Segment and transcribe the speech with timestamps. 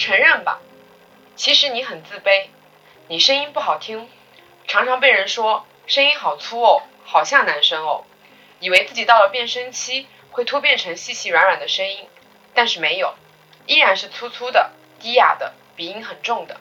[0.00, 0.62] 承认吧，
[1.36, 2.46] 其实你很自卑，
[3.08, 4.08] 你声音不好听，
[4.66, 8.06] 常常被人说声音好粗哦，好像男生哦，
[8.60, 12.08] 以为自己到了变声期会突变成细细软软的声音，
[12.54, 13.14] 但是没有，
[13.66, 16.58] 依然是粗粗的、低哑的，鼻音很重的。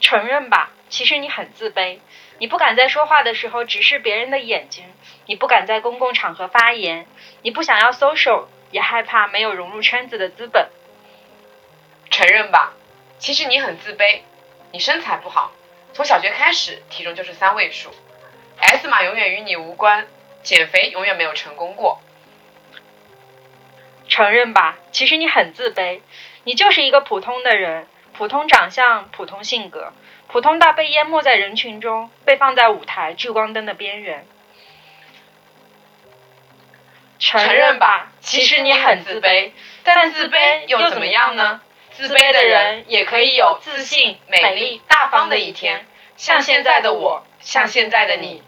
[0.00, 2.00] 承认吧，其实你很自卑，
[2.38, 4.84] 你不敢在说话的时候直视别人的眼睛，
[5.26, 7.06] 你不敢在公共场合发言，
[7.42, 10.70] 你不想要 social，也害怕没有融入圈子的资本。
[12.10, 12.74] 承认吧，
[13.18, 14.20] 其实你很自卑，
[14.72, 15.52] 你身材不好，
[15.94, 17.90] 从小学开始体重就是三位数
[18.58, 20.06] ，S 码永远与你无关，
[20.42, 22.00] 减肥永远没有成功过。
[24.08, 26.00] 承认吧，其实你很自卑，
[26.44, 29.92] 你就是一个普通的人，普通长相，普通性格，
[30.26, 34.26] 普通到被淹没在人群中，被放在舞台聚光灯的边缘。
[37.20, 39.52] 承认吧，其实你很自卑，
[39.84, 41.60] 但自卑又怎么样呢？
[42.00, 45.84] 自卑的人也可以有自信、美丽、大方的一天，
[46.16, 48.42] 像现在的我，像现在的你。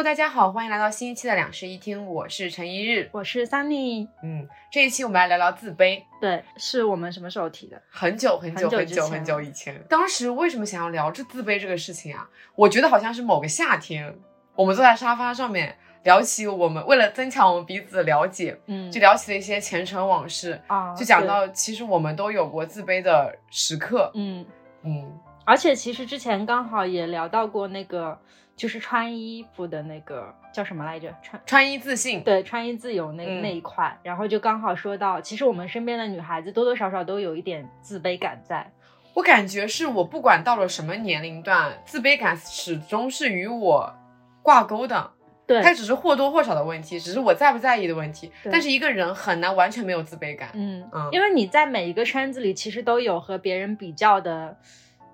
[0.00, 4.08] Hello，大家好，欢迎来到新一期的两室一厅，我是陈一日，我是 Sunny。
[4.22, 6.02] 嗯，这一期我们来聊聊自卑。
[6.18, 7.78] 对，是我们什么时候提的？
[7.90, 9.78] 很久很久很久很久以前。
[9.90, 12.26] 当时为什么想要聊这自卑这个事情啊？
[12.54, 14.18] 我觉得好像是某个夏天，
[14.54, 24.10] 我们坐在沙发上面聊起我们为了增强我们彼此的了解，嗯，就聊起了一些前尘往事啊，就讲到其实我们都有过自卑的时刻。
[24.14, 24.46] 嗯
[24.82, 28.18] 嗯，而且其实之前刚好也聊到过那个。
[28.60, 31.10] 就是穿衣服的那个叫什么来着？
[31.22, 38.70] 穿穿衣自信，对，穿衣自由那那一块，然后就刚好说到，其实我们身边的女孩子多多少少都有一点自卑感在。
[39.14, 43.94] 我感觉是我不管到了什么年龄段，自卑感始终是与我
[44.42, 45.10] 挂钩的。
[45.46, 48.30] 对，它只是或多或少的问题，只是我在不在意的问题。
[48.52, 50.50] 但是一个人很难完全没有自卑感。
[50.52, 54.58] 嗯嗯，因为你在每一个圈子里，其实都有和别人比较的，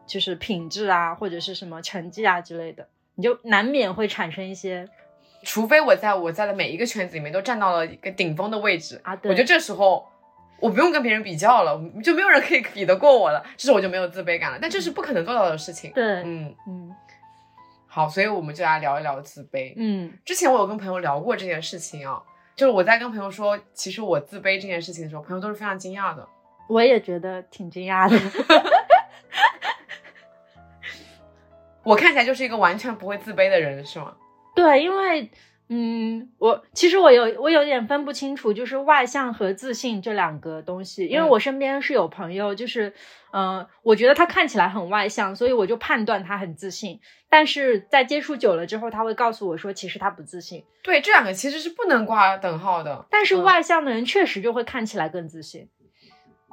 [0.04, 2.88] 就是品质啊，或者是什么成绩啊之类的。
[3.16, 4.88] 你就难免会产生一些，
[5.42, 10.06] 除非我在我在的每一个圈子里面都站到了一个顶峰的位置啊，对我觉得这时候
[10.60, 14.58] 我不用跟别人比较了，就没有人可以比得过我了，这时候我就没有自卑感了。
[14.60, 15.90] 但这是不可能做到的事情。
[15.92, 16.94] 对，嗯嗯，
[17.86, 19.74] 好，所以我们就来聊一聊自卑。
[19.76, 22.22] 嗯，之前我有跟朋友聊过这件事情啊，
[22.54, 26.26] 就是我在跟朋友说其实我自卑这件事情的时候，朋友都是非常惊讶的。
[26.68, 28.18] 我也觉得挺惊讶的。
[31.86, 34.12] 我看起来就是一个完全不会自卑的人，是吗？
[34.56, 35.30] 对，因为，
[35.68, 41.06] 嗯，我其实我有我有点分不清楚，就是外向和自信这两个东西。
[41.06, 42.92] 因为我身边是有朋友，就是，
[43.32, 46.98] 嗯，我觉得他看起来很外向，所以我就判断他很自信。
[47.28, 50.64] 但是在接触久了之后，他会告诉我说，其实他不自信。
[50.82, 53.06] 对，这两个其实是不能挂等号的。
[53.10, 55.68] 但是外向的人确实就会看起来更自信。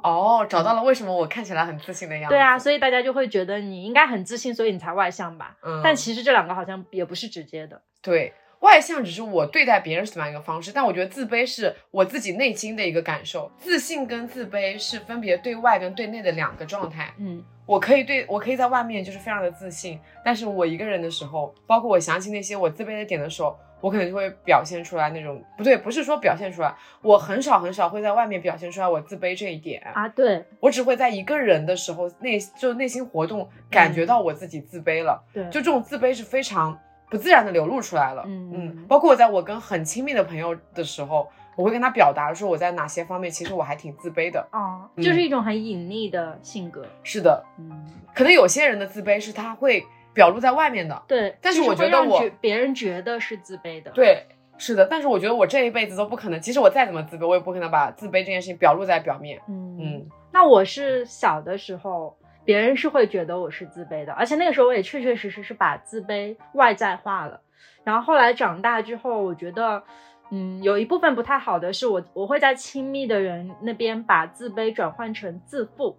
[0.04, 2.34] 哦，找到了为什么我看起来很自信的样子。
[2.34, 5.56] 对啊，所以大家就会觉得你应该很自信，所以你才外向吧。
[5.62, 7.80] 嗯，但其实这两个好像也不是直接的。
[8.02, 13.50] 对，外向只是我对待别人是怎么样一个方式，但我觉得自卑是我自己内心的一个感受。
[13.56, 17.10] 自信跟自卑是分别对外跟对内的两个状态。
[17.18, 23.58] 嗯，我可以对我可以在外面就是非常的自信，但是我一个人的时候，包括我想起那些我自卑的点的时候。
[23.84, 30.08] 我可能就会表现出来那种不对，不是说表现出来，我很少很少会在外面表现出来我自卑这一点啊。
[30.08, 35.22] 对我只会在一个人的时候内就内心活动感觉到我自己自卑了。
[35.34, 36.78] 对，就这种自卑是非常
[37.10, 38.24] 不自然的流露出来了。
[38.26, 44.48] 嗯嗯，包括我在我跟很亲密的朋友的时候，我会跟他表达说我在哪些方面其实我还挺自卑的。
[44.50, 46.86] 哦，就是一种很隐匿的性格。
[47.02, 47.84] 是的，嗯，
[48.14, 49.84] 可能有些人的自卑是他会
[50.14, 51.02] 表露在外面的。
[51.06, 53.90] 对，但是我觉得我别人觉得是自卑的。
[53.90, 54.24] 对。
[54.56, 56.40] 是的，但是我觉得我这一辈子都不可能。
[56.40, 59.36] 即使我再怎么自卑，我也不可能把自卑这件事情表露在表面。
[59.48, 67.40] 嗯嗯，那我是小的时候，别人是会觉得我是自卑的，而且那个时候我也确确实实是把自卑外在化了。
[67.82, 69.82] 然后后来长大之后，我觉得，
[70.30, 75.96] 嗯，有一部分不太好的是我我会在亲密的人那边把自卑转换成自负。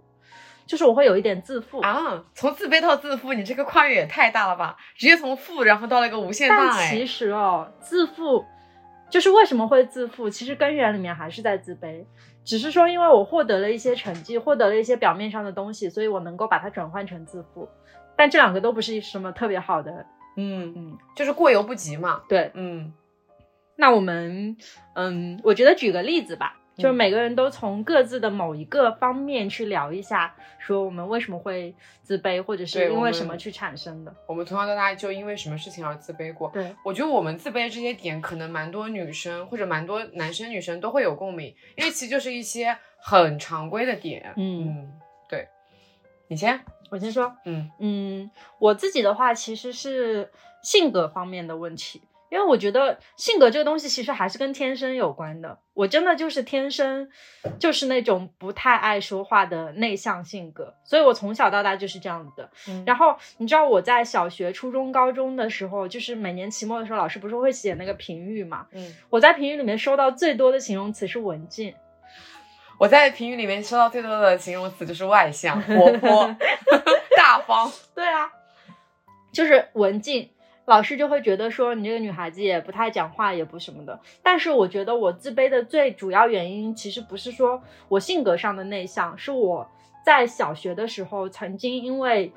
[0.65, 4.75] 就是我会有一点自负啊，从自卑到自负，你这个跨越也太大了吧！
[4.95, 6.57] 直接从负然后到了一个无限大。
[6.57, 8.43] 但其实哦，自负
[9.09, 12.03] 就是为什么会自负，其实根源里面还是在自卑，
[12.43, 17.69] 只是说因为我获得了一些成绩，获得了一些表面上的东西，所以我能够把它转换成自负。
[18.17, 20.05] 但这两个都不是什么特别好的，
[20.37, 22.21] 嗯，嗯，就是过犹不及嘛。
[22.27, 22.51] 对。
[22.53, 22.93] 嗯
[23.77, 24.55] 那我们，
[24.93, 31.73] 嗯，我觉得举个例子吧，就是嗯每个人都从各自的某一个方面去聊一下，说我们为什么会
[32.03, 34.13] 自卑，或者是因为什么去产生的。
[34.27, 36.49] 我们从小到大就因为什么事情而自卑过。
[36.51, 44.33] 对，我觉得我们自卑这些点，可能蛮多女生或者蛮多男生女生都会有共鸣，因为其实就是一些很常规的点。
[44.35, 44.93] 嗯，嗯，
[45.29, 45.47] 对，
[46.27, 46.59] 你先。
[46.91, 50.31] 我先说，嗯嗯，我自己的话其实是
[50.61, 51.99] 性格方面的问题，
[52.29, 55.59] 因为我觉得性格这个东西其实还是跟天生有关的。
[55.73, 57.09] 我真的就是天生
[57.59, 62.49] 就是那种不太爱说话的内向性格，所以我从小到大就是这样子的。
[62.67, 68.67] 嗯然后你知道我在小学、初中、高中的时候，就是每年期末的时候，老师不是会写那个评语嘛？
[68.71, 71.73] 嗯，我在评语里面收到最多的形容词是文静。
[72.79, 76.35] 我在评语里面收到最多的形容词就是外向、活泼、
[77.15, 77.71] 大方。
[77.95, 78.29] 对啊，
[79.31, 80.29] 就是文静，
[80.65, 83.99] 老师就会觉得说你这个女孩子也不太讲话，也不什么的。
[84.23, 89.69] 但是我觉得我自卑的最主要原因，其实不是说我性格上的内向，是我
[90.03, 92.31] 在小学的时候曾经因为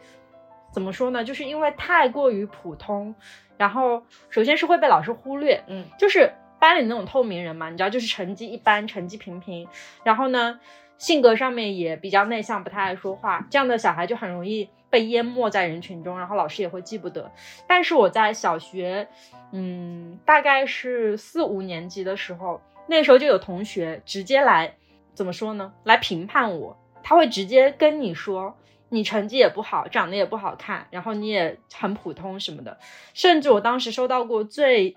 [0.71, 3.15] 怎么说呢，就是因为太过于普通，
[3.57, 9.67] 然后首先是会被老师忽略，嗯就是班里那种透明人嘛，你知道，就是成绩一般，成绩平平，
[10.05, 10.61] 然后呢，
[10.99, 17.31] 性格上面也比较内向，不太爱说话，这样的小孩就很容易被淹没在人群中，然后老师也会记不得。
[17.67, 19.09] 但是我在小学，
[19.53, 24.75] 嗯，大概是四五年级的时候，那时候就有同学直接来，
[25.15, 25.73] 怎么说呢？
[25.85, 28.57] 来评判我，他会直接跟你说。
[28.91, 32.79] 你成绩也不好，长得也不好看，然后你也很普通什么的，
[33.13, 34.97] 甚至我当时收到过最，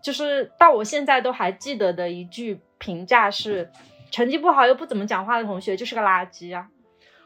[0.00, 3.68] 就是到我现在都还记得的一句评价是，
[4.12, 6.68] 成绩不好又不怎么讲话的同学就是个垃圾啊。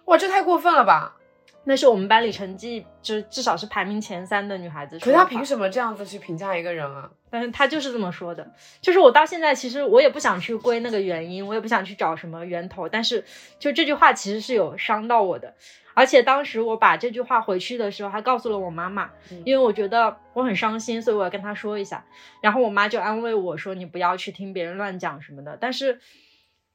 [0.07, 1.17] 哇，这太过分了吧！
[1.65, 5.29] 那是我们班里成绩就至少是排名前三的女孩子可是他说的话。
[5.31, 7.11] 凭什么这样子去评价一个人啊？
[7.29, 13.25] 但是她就是这么说的，就是我到现在其实我也不想去归那个原因，我也不想去找什么源头，但是
[13.59, 15.55] 就这句话其实是有伤到我的，
[15.93, 22.05] 而且当时我把这句话回去的时候还告诉了我妈妈，嗯因为我觉得我很伤心，所以我要跟她说一下，
[22.41, 26.01] 然后我妈就安慰我说你不要去听别人乱讲什么的，但是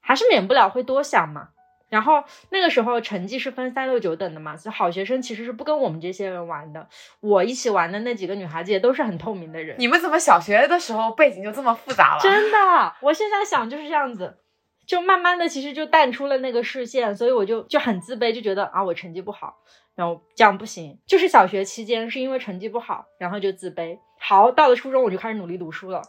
[0.01, 1.50] 还是免不了会多想嘛。
[1.89, 6.88] 然后那个时候成绩是分三六九等的嘛，所以好学生其实是不跟我们这些人玩的。
[7.19, 12.19] 我一起玩的那几个女孩子也都是很透明的人，你们怎么小学的时候背景就这么复杂了？
[12.24, 14.38] 真的，我现在想就是这样子，
[14.86, 19.57] 就慢慢的其实就淡出了那个视线，所以我就就很自卑，就觉得啊我成绩不好，
[19.94, 20.97] 然后这样不行。
[21.06, 24.00] 就是小学期间是因为成绩不好，然后就自卑。
[24.18, 26.01] 好，到了初中我就开始努力读书了，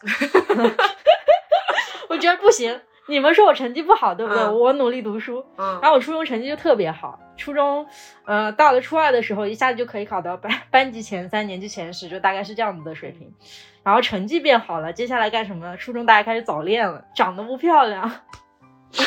[2.07, 2.79] 我觉得不行。
[3.07, 4.41] 你们说我成绩不好，对不对？
[4.41, 7.85] 嗯我努力读书，嗯然，后我初中成绩就特别好，初中，
[8.25, 13.33] 呃，到了初二的时候，一下子就可以考到班班级前三、年级前十，就大概是这样子的水平。
[13.83, 15.75] 然后成绩变好了，接下来干什么呢？
[15.75, 18.09] 初中大家开始早恋了，长得不漂亮，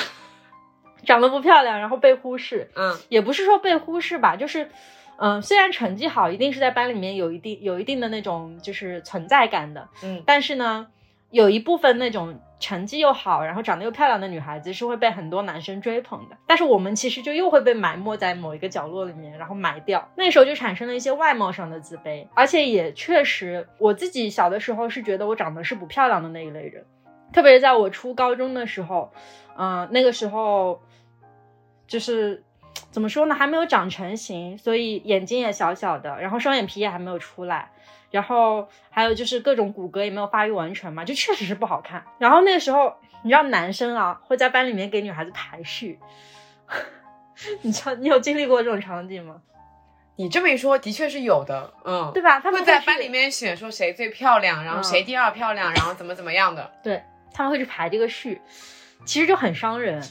[1.06, 4.70] 长得不漂亮，然后被忽视，嗯也不是说被忽视吧，就是，
[5.17, 10.88] 嗯、虽然成绩好，一定是在班里面有一定有一定的那种就是存在感的，嗯但是呢，
[11.36, 16.36] 有一部分那种成绩又好，然后长得又漂亮的女孩子是会被很多男生追捧的。
[16.46, 20.08] 但是我们其实就又会被埋没在某一个角落里面，然后埋掉。
[20.16, 26.86] 那时候就产生了一些外貌上的自卑，而且也确实，我自己小的时候是觉得我长得是不漂亮的那一类人，
[27.34, 29.12] 特别是在我初高中的时候，
[29.58, 30.81] 嗯、那个时候
[31.86, 32.43] 就是。
[32.96, 33.34] 怎么说呢？
[33.34, 37.70] 还没有长成型，所以眼睛也小小的，然后双眼皮也还没有出来，
[38.10, 42.03] 然后还有就是各种骨骼也没有发育完全嘛，就确实是不好看。
[42.19, 45.98] 然后那个时候，你知道男生啊会在班里面给女孩子排序，
[47.60, 49.43] 你知道你有经历过这种场景吗？
[50.17, 52.41] 你这么一说，的确是有的，嗯，对吧？
[52.41, 56.72] 他们在班里，面选说谁最漂亮，然后嗯谁第二漂亮，然后怎么怎么样的。
[56.82, 57.03] 对
[57.34, 58.41] 他们会去排这个序，
[59.05, 60.03] 其实就很伤人。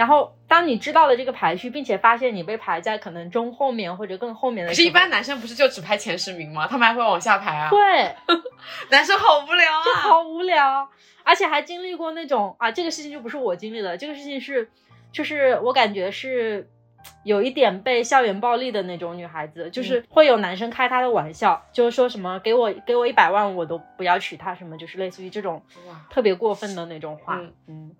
[0.00, 6.66] 然后当你知道了这个排序，并且发现你被排在可能中后面或者更后面的时候，可是，一般男生不是就只排前十名吗？
[6.66, 7.68] 他们还会往下排啊。
[7.68, 8.16] 对，
[8.88, 9.84] 男生好无聊啊。
[9.84, 10.88] 就好无聊，
[11.22, 14.70] 而且还经历过那种啊，这个事情就不是我经历的，这个事情是，
[15.12, 16.66] 就是我感觉是
[17.22, 25.62] 有一点被校园暴力的那种女孩子，就是会有男生开她的玩笑，就是说什么给我给我一百万我都不要娶她，什么就是类似于这种，
[26.08, 27.92] 特别过分的那种话，嗯嗯，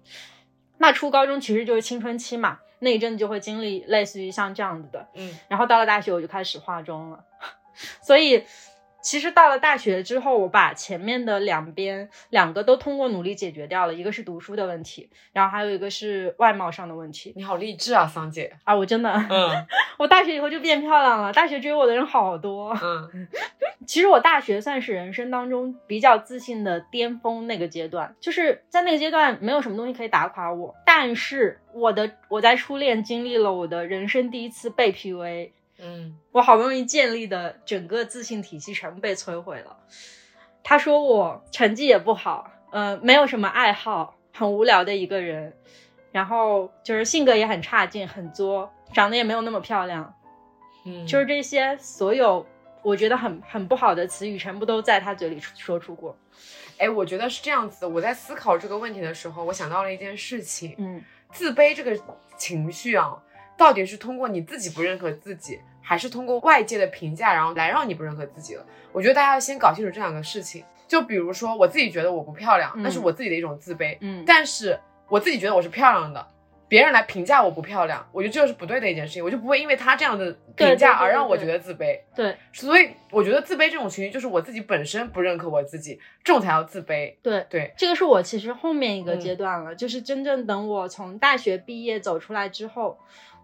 [0.82, 5.38] 那初高中其实就是青春期嘛，那一阵子就会经历类似于像这样子的，嗯。
[5.46, 7.22] 然后到了大学我就开始化妆了，
[8.00, 8.42] 所以
[9.02, 18.52] 其实到了大学之后，我把前面的两边两个都通过努力解决掉了，一个是读书的问题，然后还有一个是外貌上的问题你好励志啊，桑姐。
[18.64, 18.74] 啊！
[18.74, 19.66] 我真的，嗯
[19.98, 22.76] 我大学以后就变漂亮了，大学追我的人好多。
[22.82, 23.28] 嗯
[23.86, 35.50] 其实我大学算是人生当中比较自信的巅峰那个阶段，就是在那个阶段没有什么东西可以打垮我，但是我的我在初恋经历了我的人生第一次被 PUA，
[35.82, 39.76] 嗯我好不容易建立的整个自信体系全部被摧毁了。
[40.62, 45.54] 他说我成绩也不好，呃，没有什么爱好，很无聊的一个人，
[46.12, 50.14] 然后就是性格也很差劲，很作，长得也没有那么漂亮，
[50.84, 52.46] 嗯，就是这些所有
[52.82, 56.16] 我觉得很很不好的词语，全部都在他嘴里说出过。
[56.78, 57.88] 哎，我觉得是这样子的。
[57.88, 61.98] 我在思考这个问题的时候，我想到了一件事情：嗯自卑这个
[62.36, 63.16] 情绪啊，
[63.60, 68.64] 到底是通过你自己不认可自己，还是通过外界的评价，然后来让你不认可自己了？
[68.90, 70.64] 我觉得大家要先搞清楚这两个事情。
[70.88, 73.98] 就比如说，我自己觉得我不漂亮，嗯那是我自己的一种自卑。
[74.00, 76.26] 嗯但是我自己觉得我是漂亮的，
[76.68, 82.00] 别人来评价我不漂亮，我觉得这就是不对的一件事情，我就不会因为他这样的评价而让我觉得自卑。
[82.16, 87.14] 对所以我觉得自卑这种情绪，就是我自己本身不认可我自己，这种才叫自卑。
[87.22, 92.98] 对对，这个是我其实后面一个嗯阶段了，就是真正等我从大学毕业走出来之后，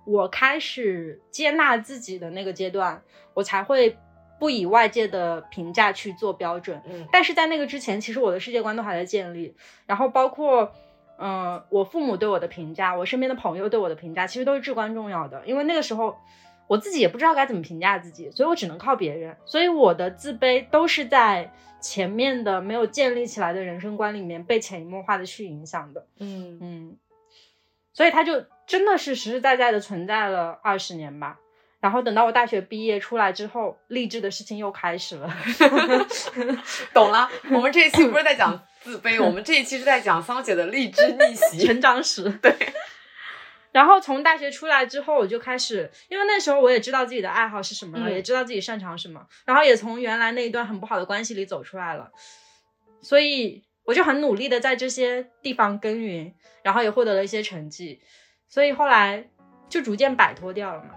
[0.07, 3.03] 我开始接纳自己的那个阶段，
[3.35, 3.99] 我才会
[4.39, 6.81] 不以外界的评价去做标准。
[6.87, 9.55] 嗯但是在那个之前，其实我的世界观都还在建立，
[9.87, 10.73] 然后包括，
[11.19, 15.43] 嗯、我父母对我的评价，我身边的朋友对我的评价，其实都是至关重要的。
[15.47, 16.17] 因为那个时候，
[16.67, 19.37] 我自己也不知道该怎么评价自己，所以我只能靠别人。
[19.45, 26.07] 所以我的自卑都是在前面的没有建立起来的人生观里面被潜移默化的去影响的。
[26.19, 26.97] 嗯嗯，
[27.93, 31.39] 所以他就真的是实实在在的存在了二十年吧。
[31.79, 35.33] 然后等到我大学毕业出来之后，励志的事情又开始了。
[36.93, 37.31] 懂了。
[37.51, 41.67] 我们这一期不是在讲自卑，我们这一期是在讲桑姐的励志逆袭。
[41.67, 42.29] 成长史。
[42.43, 42.57] 对。
[43.71, 52.11] 然后从大学出来之后，我就开始，因为那时候我也知道自己的爱好是什么了，嗯也知道自己擅长什么，然后也从原来那一段很不好的关系里走出来了，
[53.03, 58.01] 所以我就很努力的在这些地方耕耘，然后也获得了一些成绩，
[58.49, 59.25] 所以后来
[59.69, 60.91] 就逐渐摆脱掉了嘛。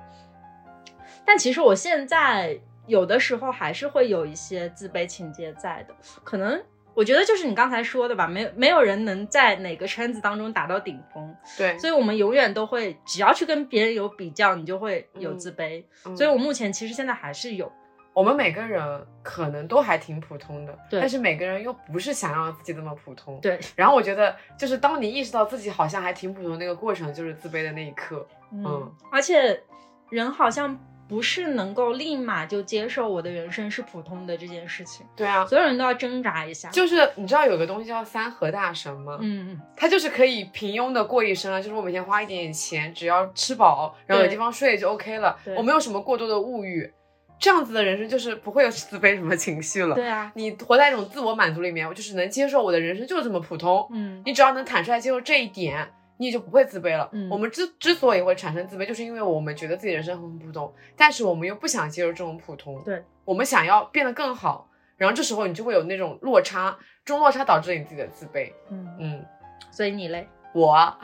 [1.26, 6.60] 但其实我现在有的时候还是会有一些自卑情节在的，可能
[6.96, 15.84] 我觉得就是你刚才说的吧，没有没有人能在哪个圈子当中达到顶峰，对，所以我们永远都会，只要去跟别人有比较，你就会有自卑。
[16.06, 17.72] 嗯所以我目前其实现在还是有，
[18.14, 23.40] 我们每个人可能都还挺普通的，对但是每个人又不是想让自己那么普通。
[23.42, 28.28] 对，然后我觉得，就是当你意识到自己好像还挺普通那个过程，就是自卑的那一刻。
[28.52, 29.62] 嗯，而且
[30.10, 36.70] 人好像不是能够立马就接受我的人生是普通的这件事情，对啊，所有人都要挣扎一下。
[36.70, 39.18] 就是你知道有个东西叫三和大神吗？
[39.22, 45.56] 嗯嗯，他就是可以平庸的过一生啊，就是我每天花一点点钱，只要吃饱，然后有地方睡就 OK 了对。
[45.56, 46.92] 我没有什么过多的物欲，
[47.40, 49.96] 这样子的人生就是不会有自卑什么情绪了。
[49.96, 53.88] 对啊，你活在一种自我满足里面，我就是能接受我的人生就是这么普通。
[53.92, 57.10] 嗯你只要能坦率接受这一点，你也就不会自卑了。
[57.14, 62.82] 嗯我们之之所以会产生自卑，就是因为我们觉得自己人生很普通，但是我们又不想接受这种普通。
[62.84, 68.52] 对，我们想要变得更好，然后这时候你就会有那种落差，这种落差导致你自己的自卑。
[68.70, 69.26] 嗯，嗯，
[69.72, 70.28] 所以你嘞？
[70.52, 70.98] 我，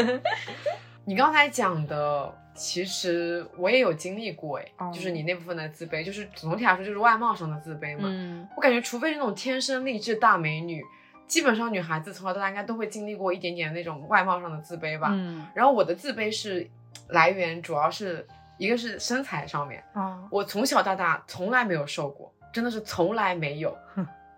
[1.04, 8.08] 你刚才讲的，其实我也有经历过，哎、哦就是你那部分的自卑，就是总体来说就是外貌上的自卑嘛。
[8.10, 10.84] 嗯我感觉，除非是那种天生丽质大美女，
[11.26, 15.08] 基本上女孩子从小到大应该都会经历过一点点那种外貌上的自卑吧。
[15.12, 16.68] 嗯然后我的自卑是
[17.08, 18.26] 来源主要是
[18.58, 23.76] 一个是身材上面，哦我从小到大从来没有瘦过，真的是从来没有。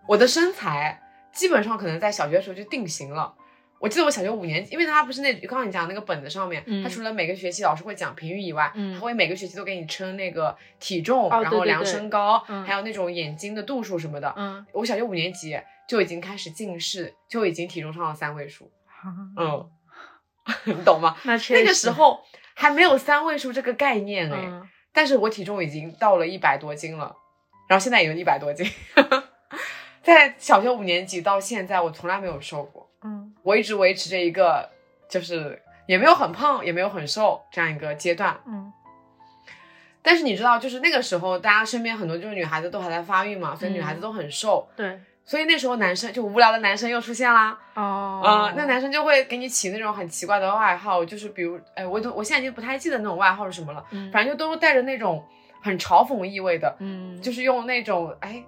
[0.06, 1.00] 我的身材
[1.32, 3.34] 基本上可能在小学的时候就定型了。
[3.82, 6.84] 我记得我小学五年级，因为他不是那刚刚你讲那个本子上面，嗯。
[6.84, 12.62] 它除了每个学期老师会讲评语以外，嗯它会每个学期都给你称那个体重，哦然后量身高，嗯。
[12.64, 14.32] 还有那种眼睛的度数什么的。
[14.36, 14.64] 嗯。
[14.72, 18.70] 我小学五年级就已经开始近视，就已经体重上了三位数，
[19.36, 19.68] 嗯，
[20.64, 21.16] 你懂吗？
[21.24, 21.36] 那？
[21.36, 22.20] 确实那个时候
[22.54, 24.68] 还没有三位数这个概念哎，嗯。
[24.92, 27.16] 但是我体重已经到了一百多斤了，
[27.68, 28.64] 然后现在也有一百多斤，
[30.04, 34.68] 在小学五年级到现在，我从来没有瘦过，嗯我一直维持着一个
[35.08, 38.38] 就是也没有很胖，也没有很瘦这样一个阶段。
[38.46, 38.72] 嗯。
[40.04, 45.00] 但是你知道，就是那个时候，大家身边很多就是女孩子都还在发育嘛，所以女孩子嗯都很瘦，对。
[45.24, 47.56] 所以那时候男生就无聊的男生又出现啦。
[47.74, 48.20] 哦。
[48.24, 54.10] 啊、那男生就会给你起那种很奇怪的外号，就是比如，哎，我都我现在已经不太记得那种外号是什么了，嗯。
[54.10, 55.24] 反正就都是带着那种
[55.62, 58.42] 很嘲讽意味的，嗯，就是用那种哎，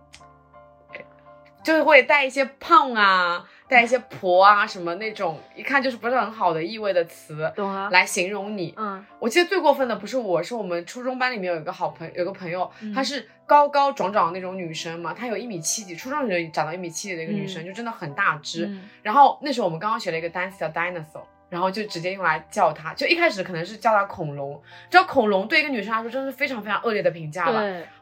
[1.64, 8.74] 就是会带一些胖啊，带一些婆啊什么那种，一看就是不是很好的意味的词懂啊，来形容你。
[8.76, 9.04] 嗯。
[9.18, 12.92] 我记得最过分的不是我，是我们初中班里面有一个好朋有个朋友，嗯。
[12.92, 17.66] 她是高高壮壮的那种女生嘛，她有一米七几，初中就长到一米七几的一个女生，嗯。
[17.66, 18.66] 就真的很大只。
[18.66, 18.88] 嗯。
[19.02, 27.52] 然后那时候我们刚刚学了一个单词叫 dinosaur，然后就直接用来叫他，就一开始可能是叫他恐龙，知道恐龙对一个女生来说真的是非常非常恶劣的评价吧。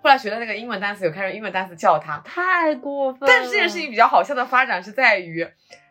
[0.00, 3.26] 后来学的那个英文单词，有开始英文单词叫他，太过分了。
[3.26, 5.46] 但是这件事情比较好笑的发展是在于，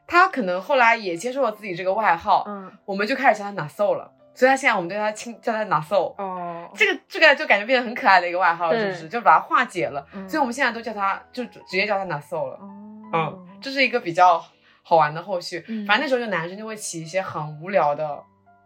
[0.07, 6.15] 他可能后来也接受了自己这个外号，嗯我们就开始叫她 Naso 了，所以他现在我们对他亲叫他 Naso，。
[6.17, 9.07] 哦，这个这个就感觉变得很可爱的一个外号了，是不是？
[9.07, 12.55] 就把它化解了，嗯所以我们现在都叫他就直接叫他 Naso 了。
[12.55, 12.77] 哦
[13.13, 14.41] 嗯，这是一个比较
[14.91, 15.63] 好玩的后续。
[15.69, 18.21] 嗯反正那时候就男生就会起一些很无聊的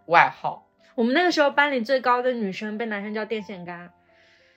[0.07, 0.65] 外号，
[0.95, 3.91] 我们那个时候班里最高的女生被男生叫电线杆，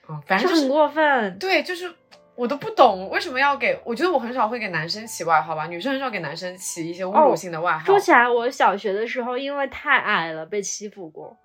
[0.09, 1.39] 嗯，反正就是很过分。
[1.39, 1.93] 对，就是
[2.37, 7.85] 我都不懂为什么要给，我觉得我很少会给男生起外号吧，女生很少给男生起一些侮辱性的外号。
[7.85, 11.37] 说起来，我小学的时候因为太矮了被欺负过，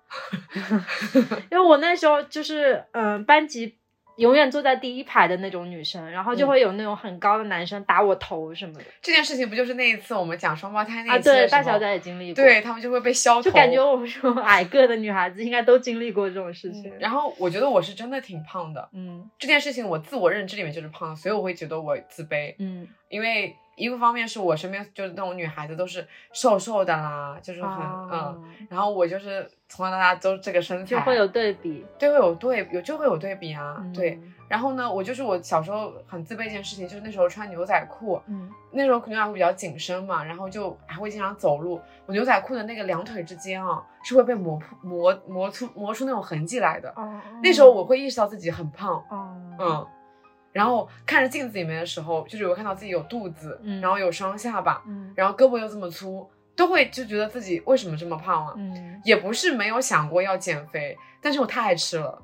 [1.52, 3.76] 因为我那时候就是嗯、呃班级
[4.16, 11.18] 永远坐在第一排的那种女生，然后就嗯会有那种很高的男生打我头什么的、这件事情不就是那一次我们讲双胞胎那啊。
[11.18, 16.90] 一期的时候对，大小姐也经历过，对，他们就会被削头，就感觉我们这种矮个的女孩子应该都经历过这种事情。
[16.90, 34.20] 嗯然后我觉得我是真的挺胖的，嗯这件事情我自我认知里面就是胖，所以我会觉得我自卑，嗯因为一个方面是我身边就是那种女孩子都是瘦瘦的啦，就是很、哦嗯，然后我就是从小到大都这个身材，就会有对比，对会有对有就会有对比啊，嗯对。
[34.46, 46.92] 然后呢，我就是我小时候很自卑一件事情，就是那时候穿牛仔裤，嗯那时候牛仔裤比较紧身嘛，然后就还会经常走路，我牛仔裤的那个两腿之间啊是会被磨破磨磨出磨出那种痕迹来的。
[46.94, 49.86] 哦，那时候我会意识到自己很胖，哦嗯，
[50.54, 58.54] 然后看着镜子里面的时候，就是有看到自己有肚子，嗯然后有双下巴，嗯然后胳膊又这么粗，都会就觉得自己为什么这么胖啊？
[58.56, 62.22] 嗯也不是没有想过要减肥，但是我太爱吃了，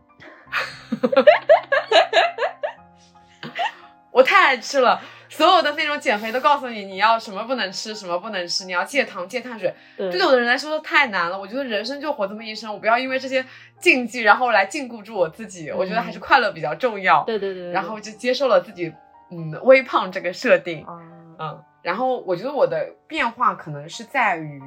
[4.12, 5.02] 我太爱吃了。
[5.30, 11.38] 所有的那种减肥都告诉你你要什么不能吃，什么不能吃，你要戒糖戒碳水，对我的人来说都太难了。
[11.38, 13.42] 我觉得人生就活这么一生，我不要因为这些
[13.78, 15.70] 禁忌然后来禁锢住我自己。
[15.70, 17.22] 我觉得还是快乐比较重要。
[17.22, 18.92] 对对对对，然后就接受了自己
[19.30, 20.84] 嗯微胖这个设定。
[20.84, 20.98] 啊
[21.38, 24.60] 嗯，然后我觉得我的变化可能是在于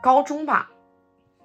[0.00, 0.70] 高中吧。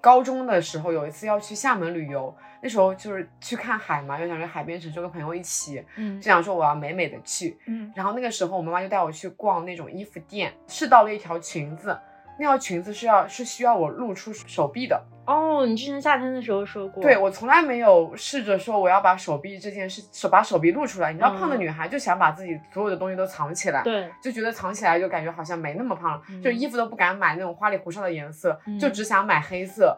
[0.04, 6.20] 高中的时候有一次要去厦门旅游，那时候就是去看海嘛，又想去海边城市跟朋友一起，嗯。
[6.20, 7.58] 就想说我要美美的去。
[7.68, 7.90] 嗯。
[7.96, 11.98] 然后那个时候我妈妈就带我去逛那种衣服店，试到了一条裙子，
[12.38, 15.02] 那条裙子是要是需要我露出手臂的。
[15.26, 21.14] 哦，你之前夏天的时候说过，对我从来没有试着说我要把手臂这件事，手把手臂露出来。
[21.14, 23.82] 你知道，嗯胖的女孩就想把自己所有的东西都藏起来。
[23.84, 29.98] 对，就觉得藏起来就感觉好像没那么胖了，嗯就衣服都不敢买那种花里胡哨的颜色，嗯就只想买黑色，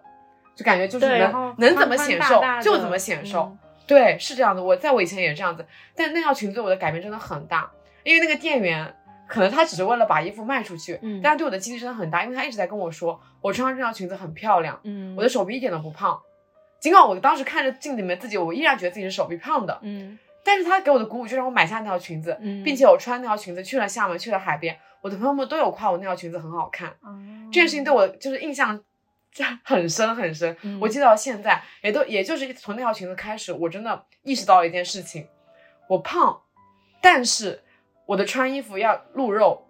[0.56, 3.50] 就感觉就是能能怎么显瘦就怎么显瘦。
[3.52, 4.64] 嗯对，是这样的。
[4.64, 5.64] 我在我以前也是这样子，
[5.96, 7.70] 但那条裙子我的改变真的很大，
[8.04, 8.92] 因为那个店员
[9.28, 16.22] 可能他只是为了把衣服卖出去，嗯但他对我的激励真的很大，因为他一直在跟我说，我穿上这条裙子很漂亮，嗯，我的手臂一点都不胖。
[16.80, 26.90] 尽管我当时看着镜子里面自己，我依然觉得自己是手臂胖的，嗯但是他给我的鼓舞就让我买下那条裙子，嗯，并且我穿那条裙子去了厦门，去了海边，我的朋友们都有夸我那条裙子很好看。
[27.02, 27.18] 哦
[27.52, 28.80] 这件事情对我就是印象
[29.64, 35.28] 很深很深，嗯我记得到现在，也都也就是从那条裙子开始，我真的意识到了一件事情：
[35.90, 36.42] 我胖，
[37.02, 37.64] 但是
[38.06, 39.62] 我的穿衣服要露肉。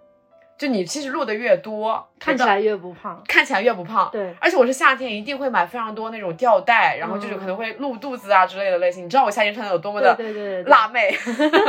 [0.57, 4.09] 就你其实露的越多，看起来越不胖，看起来越不胖。
[4.09, 9.03] 对，而且我是夏天一定会买非常多那种吊带，然后就是嗯可能会露肚子啊之类的类型。
[9.03, 11.13] 你知道我夏天穿的有多么对的对对对，辣妹？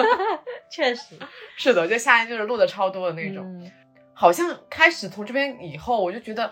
[0.71, 1.17] 确实
[1.59, 3.45] 是的，就夏天就是露的超多的那种。
[3.45, 3.71] 嗯
[4.19, 6.51] 好像开始从这边以后，我就觉得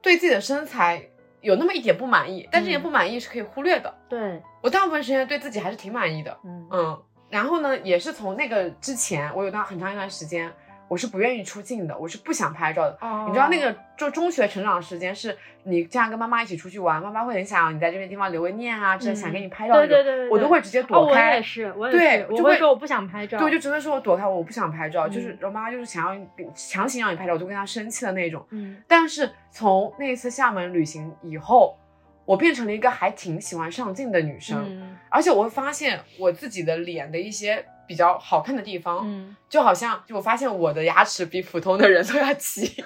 [0.00, 1.10] 对自己的身材
[1.42, 3.92] 有那么一点不满意，但这点嗯不满意是可以忽略的。
[4.08, 7.02] 对，我大部分时间对自己还是挺满意的，嗯嗯。
[7.32, 10.52] 然后呢，也是从那个之前，我有段很长一段时间，
[10.86, 12.98] 我是不愿意出镜的，我是不想拍照的。
[13.00, 21.36] 哦，你知道那个就中学成长时间，是你这样跟妈妈一起出去玩，妈妈会很想你在这个地方留个念啊，这嗯想给你拍照对对对对，我都会直接哦，我躲开。
[21.36, 28.44] 也是，我也是，对就会会说我不想拍照，对，就只会说我躲开我，我不想拍照，就是嗯我妈妈就是想要强行让你拍照，我就跟她生气的那种。
[28.50, 31.78] 嗯但是从那一次厦门旅行以后，
[32.24, 34.96] 我变成了一个还挺喜欢上镜的女生，嗯。
[35.08, 39.36] 而且我会发现我自己的脸的一些比较好看的地方，嗯。
[39.48, 42.82] 就好像就我发现我的牙齿比普通的人都要齐，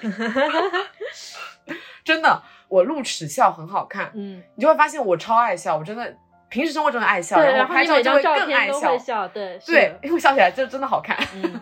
[2.03, 4.41] 真的，我露齿笑很好看，嗯。
[4.55, 6.15] 你就会发现我超爱笑，我真的
[6.49, 8.97] 平时生活中爱笑，然后拍照就会更爱笑。
[8.97, 11.17] 笑，对对，因为笑起来就真的好看。
[11.35, 11.59] 嗯。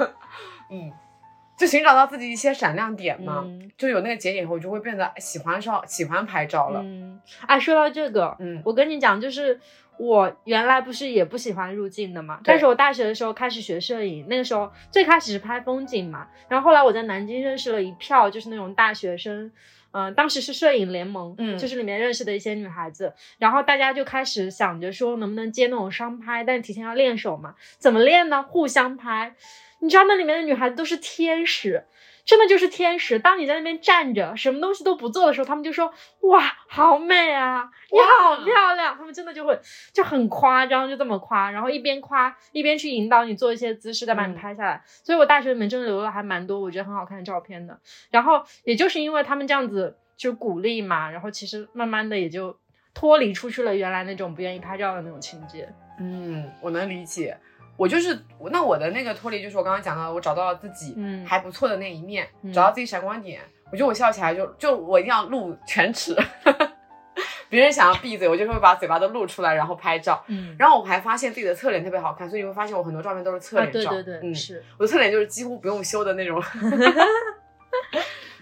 [0.72, 0.92] 嗯，
[1.58, 6.82] 就寻找到自己一些闪亮点嘛，嗯就有那个节点以后，就会变得喜欢上喜欢拍照了。
[6.84, 9.60] 嗯，哎，说到这个，嗯我跟你讲，就是
[9.98, 19.52] 我原来不是也不喜欢入镜的嘛，但是我大学的时候开始学摄影，那个时候最开始是拍风景嘛，然后后来我在南京认识了一票就是那种大学生。
[19.98, 28.44] 嗯、当时是摄影联盟，嗯就是里面认识的一些女孩子，然后大家就开始想着说能不能接那种商拍，但提前要练手嘛，怎么练呢？
[28.44, 29.34] 互相拍，
[29.80, 31.86] 你知道那里面的女孩子都是天使，
[32.26, 33.20] 真的就是天使。
[33.20, 35.94] 当你在那边站着，什么东西都不做的时候，他们就说
[36.30, 39.60] ：“哇，好美啊，你好漂亮。”他们真的就会
[39.94, 44.82] 就很夸张，就这么夸，然后一边夸一边去引导你做一些姿势，再把你嗯拍下来。
[44.86, 47.80] 所以我大学里面真的留了还蛮多我觉得很好看的照片的。
[48.10, 52.58] 然后也就是因为他们这样子就鼓励嘛，然后其实慢慢的也就
[52.94, 55.70] 脱离出去了原来那种不愿意拍照的那种情节。
[56.00, 57.38] 嗯，我能理解。
[57.78, 58.18] 我就是
[58.52, 63.42] 那我的那个脱离，就是我刚刚讲到的，我找到了自己嗯还不错的那一面，嗯找到自己闪光点。
[63.72, 66.16] 我觉得我笑起来就就我一定要露全齿，
[67.50, 70.24] 别人想要闭嘴，我就会把嘴巴都露出来，然后拍照。
[70.28, 73.92] 嗯，然后我还发现自己的侧脸特别好看，所以你会发现我很多照片都是侧啊，脸照。
[73.92, 76.42] 对对对，嗯，是，我的侧脸就是几乎不用修的那种。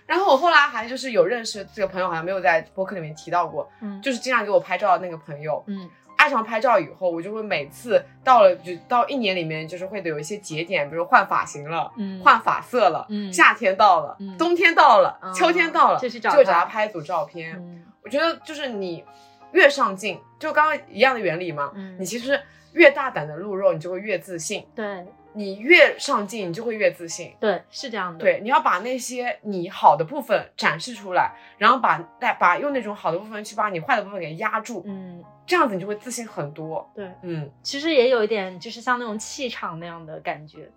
[0.06, 5.64] 然后我后来还就是有认识这个朋友，好像没有在播客里面提到过，嗯就是经常给我拍照的那个朋友。
[5.68, 5.90] 嗯
[6.24, 17.54] 爱上拍照以后，我就会每次到了就到一年里面，就是会有一些节点，比如换发型了，嗯，换发色了，嗯夏天到了，嗯冬天到了，嗯秋天到了，就去找就找他他拍一组照片。
[17.58, 19.04] 嗯我觉得就是你
[19.52, 22.40] 越上镜，就刚刚一样的原理嘛，嗯你其实
[22.72, 27.34] 越大胆的露肉，你就会越自信；对你越上镜，你就会越自信。
[27.40, 36.90] 对是这样的，对，你要把那些你好的部分展示出来，然后把带把用那种好的部分去把你坏的部分给压住，嗯这样子你就会自信很多。
[36.96, 40.70] 对，嗯，其实也有一点就是像那种气场那样的感觉。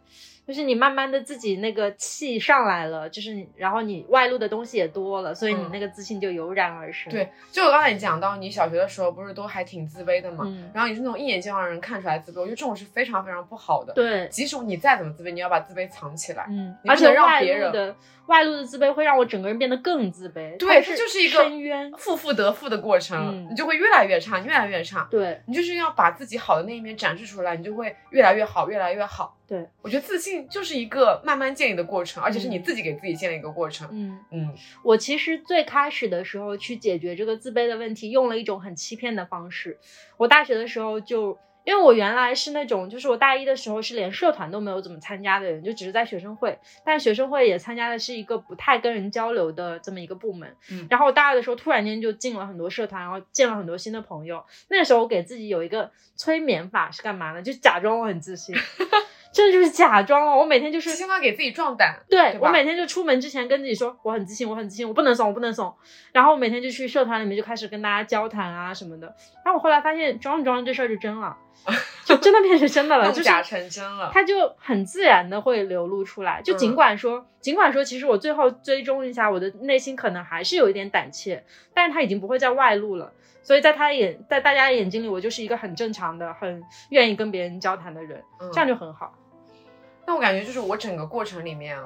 [0.47, 13.93] 就是你慢慢的自己那个气上来了，就是你，然后你外露的东西也多了，所以你嗯那个自信就油然而生。，对，就我刚才讲到，你小学的时候不是都还挺自卑的嘛，嗯，然后你是那种一眼就让人看出来自卑，我觉得这种是非常非常不好的。
[13.95, 16.47] 对，即使你再怎么自卑，你要把自卑藏起来。
[16.49, 17.73] 嗯，而且让别人
[18.27, 20.57] 外露的自卑会让我整个人变得更自卑。
[20.57, 21.93] 对，它这就是一个深渊。
[21.93, 25.07] 负负得负的过程，嗯你就会越来越差，越来越差。
[25.11, 29.37] 对你就是要把自己好的那一面展示出来，你就会越来越好，越来越好。
[29.47, 33.89] 对，我觉得自信就是一个慢慢建立的过程，而且是你嗯自己给自己建立一个过程。
[33.93, 39.79] 嗯，嗯我其实最开始的时候去解决这个自卑的问题，用了一种很欺骗的方式。
[40.17, 50.57] 我大学的时候就，因为我原来是那种，就是我大一的时候是连社团都没有怎么参加的人，就只是在学生会，但学生会也参加的是一个不太跟人交流的这么一个部门。
[50.71, 54.45] 嗯然后我大二的时候突然间就进了很多社团，然后见了很多新的朋友。
[54.69, 57.43] 那时候我给自己有一个催眠法是干嘛呢？
[57.43, 58.55] 就假装我很自信。
[59.37, 61.95] 真的就是假装哦，我每天就是是相当于给自己壮胆。
[62.09, 65.75] 对对我每天就出门之前跟自己说我很自信，我很自信，我不能怂，我不能怂。
[66.13, 69.15] 然后我每天就去社团里面就开始跟大家交谈啊什么的。
[69.45, 71.37] 然后我后来发现装着装着这事儿就真了，
[72.07, 74.11] 就真的变成真的了，就是假成真了。
[74.11, 76.41] 他就很自然的会流露出来。
[76.41, 81.45] 就尽嗯管说，尽管说，其实我最后追踪一下，我的内心可能还是有一点胆怯，
[81.75, 83.13] 但是他已经不会再外露了。
[83.43, 89.15] 所以在他眼，在大家的眼睛里，我就是一个很正常的、很愿意跟别人交谈的人，嗯这样就很好。
[90.07, 91.85] 那我感觉就是我整个过程里面啊，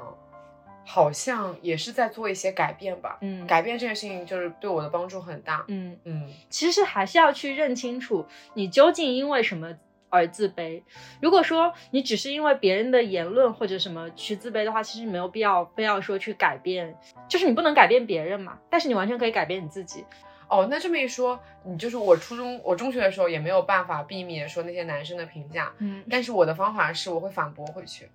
[0.84, 3.18] 好像也是在做一些改变吧。
[3.20, 5.64] 嗯，改变这件事情就是对我的帮助很大。
[5.68, 5.96] 嗯。
[6.04, 9.74] 嗯其实还是要去认清楚你究竟因为什么
[10.08, 10.82] 而自卑。
[11.22, 16.96] 如果说你只是因为别人的言论或者什么去自卑的话，其实没有必要非要说去改变，
[17.28, 20.04] 就是你不能改变别人嘛，但是你完全可以改变你自己。
[20.50, 28.10] 哦，那这么一说，你就是我初中、我中学的时候也没有办法避免说那些男生的评价，嗯，但是我的方法是我会反驳回去。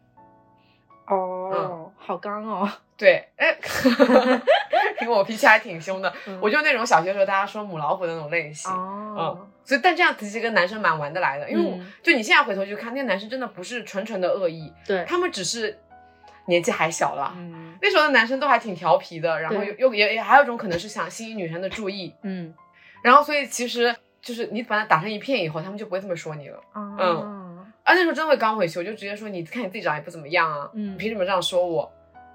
[1.08, 2.69] 哦，好刚哦。
[2.98, 3.54] 对，哎，
[5.02, 8.71] 因为我脾气还挺凶的，嗯我就那种小学时候大家说母老虎的那种类型。
[8.71, 15.78] 哦，所以，但这样其实跟男生蛮玩得来的，因为我、嗯就你现在回头去看，那些男生真的不是纯纯的恶意，对，他们只是
[16.47, 17.34] 年纪还小了。
[17.38, 22.53] 嗯那时候的男生都还挺调皮的，然后又又也也还有一种可能是想吸引女生的注意，嗯
[23.03, 26.60] 然后所以其实就是你把他打成一片以后，他们就不会这么说你了。
[26.73, 31.91] 嗯啊，那时候真的会刚回去，我就直接说你看你自己长得也不怎么样啊，嗯你凭什么这样说我？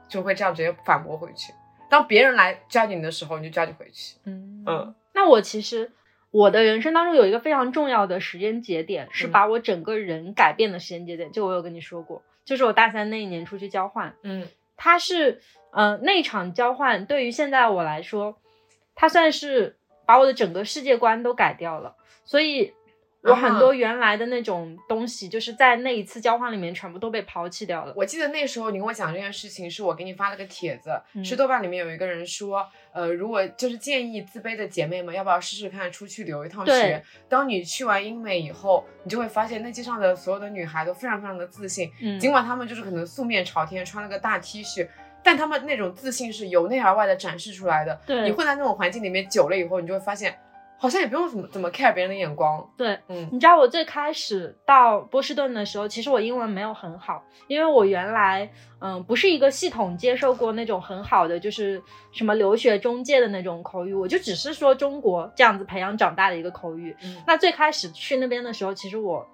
[0.09, 1.53] 就会这样直接反驳回去。
[1.89, 4.19] 当别人来 judge 你的时候，你就 judge 回去。
[4.25, 5.91] 嗯嗯，那我其实
[6.31, 11.33] 我的人生当中有一个非常重要的时间节点，是嗯把我整个人改变的时间节点。
[11.33, 14.45] 这个我有跟你说过，就是我大三那一年出去交换，嗯
[14.77, 18.41] 它是呃那场交换对于现在我来说，
[18.97, 21.95] 它算是把我的整个世界观都改掉了。
[22.25, 22.75] 所以
[23.23, 27.93] 我很多原来的那种东西，就是在那一次交换里面全部都被抛弃掉了。
[27.97, 37.03] 我记得那时候你跟我讲这件事情，是我给你发了个帖子，嗯是豆瓣里面有一个人说，呃，如果就是建议自卑的姐妹们，要不要试试看出去留一趟学？
[37.29, 44.89] 当你去完英美以后，你就会发现那街上的所有的女孩都非常非常的自信，嗯，尽管她们就是可能素面朝天，穿了个大 T 恤。
[45.23, 48.01] 但她们那种自信是由内而外的展示出来的。
[48.07, 50.35] 对你混在那种环境里面久了以后，你就会发现，
[50.83, 52.67] 好像也不用怎么怎么 care 别人的眼光。
[52.75, 66.97] 对，嗯你知道我最开始到波士顿的时候，其实我英文没有很好，因为我原来嗯不是一个系统接受过那种很好的就是什么留学中介的那种口语，我就只是说中国这样子培养长大的一个口语。
[67.05, 69.27] 嗯那最开始去那边的时候，其实我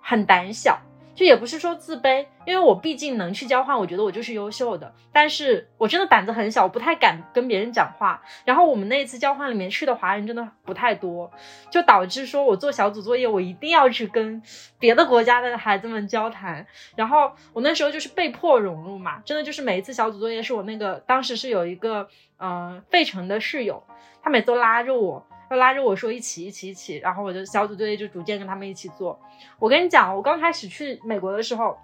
[0.00, 0.78] 很胆小，
[1.22, 4.92] 就也不是说自卑，因为我毕竟能去交换，我觉得我就是优秀的。
[5.12, 8.20] 但是我真的胆子很小，我不太敢跟别人讲话。
[8.44, 11.30] 然后我们那一次交换里面去的华人真的不太多，
[11.70, 14.42] 就导致说我做小组作业，我一定要去跟
[14.80, 16.66] 别的国家的孩子们交谈。
[16.96, 22.08] 然后我那时候就是被迫融入嘛，真的就是每一次小组作业是我那个当时是有一个
[22.38, 23.84] 嗯、呃费城的室友，
[24.24, 25.24] 他每次都拉着我。
[25.52, 29.20] 要拉着我说一起一起一起，然后我就小组作业就逐渐跟他们一起做。
[29.58, 31.76] 我跟你讲，我刚开始去美国的时候，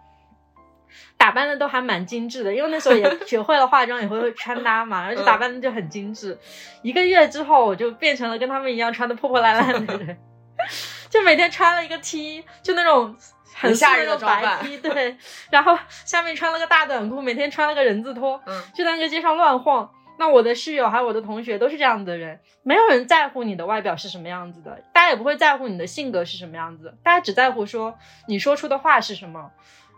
[1.18, 6.38] 打扮的都还蛮精致的，因为那时候也 学会了化妆，也会穿搭嘛，然后就打扮的就很精致。
[6.82, 10.18] 一个月之后，我就变成了跟他们一样穿的破破烂烂的人，
[11.10, 13.14] 就每天穿了一个 T，就那种
[13.54, 15.16] 很很吓人的白 T，对，
[15.50, 19.90] 然后下面穿了个大短裤，每天穿了个人字拖，嗯就在那个街上乱晃。
[20.18, 29.52] 那我的室友还有我的同学都是这样子的人，没有人在乎你的外表是什么样子的，大家也不会在乎你的性格是什么样子，大家只在乎说你说出的话是什么，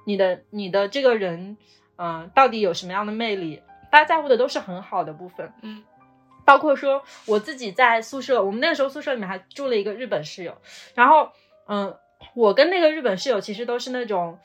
[0.04, 1.56] 你的你的这个人，
[1.96, 5.82] 嗯、到底有什么样的魅力，大家在乎的都是很好的部分，嗯，
[6.44, 10.56] 包括说我自己在宿舍，我们那个时候宿舍里面还住了一个日本室友，
[10.94, 11.30] 然后，
[11.66, 11.96] 嗯，
[12.34, 14.38] 我跟那个日本室友其实都是那种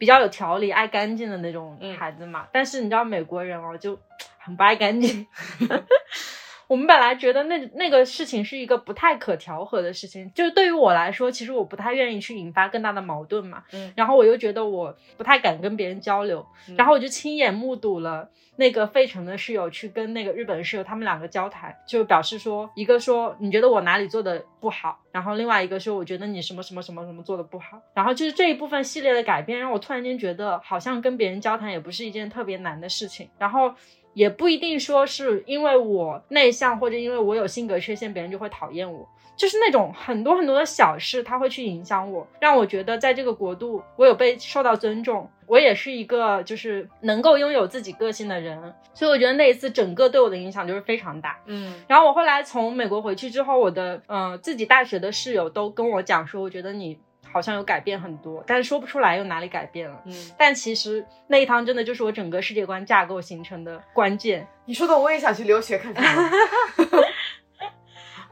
[0.00, 4.00] 比较有条理、爱干净的那种嗯孩子嘛，但是你知道美国人哦，就
[4.40, 5.26] 很不爱干净。
[6.70, 13.64] 我们本来觉得那那个事情是一个不太可调和的事情，就是对于我来说，其实我不太愿意去引发更大的矛盾嘛。
[13.72, 33.74] 嗯然后我又觉得我不太敢跟别人交流，嗯然后我就亲眼目睹了那个费城的室友去跟那个日本室友他们两个交谈，就表示说，一个说你觉得我哪里做的不好，然后另外一个说我觉得你什么什么什么什么做的不好，然后就是这一部分系列的改变，让我突然间觉得好像跟别人交谈也不是一件特别难的事情，然后。
[34.12, 51.38] 也不一定说是因为我内向或者因为我有性格缺陷，别人就会讨厌我，就是那种很多很多的小事，它会去影响我，让我觉得在这个国度我有被受到尊重，我也是一个就是能够拥有自己个性的人，所以我觉得那一次整个对我的影响就是非常大。
[51.46, 56.98] 嗯然后我后来从美国回去之后，我的呃自己大学的室友都跟我讲说，我觉得你
[57.32, 60.02] 好像有改变很多，但是说不出来又哪里改变了。
[60.06, 66.04] 嗯，但其实那一趟真的就是我整个世界观架构形成的关键，你说的我也想去留学看看。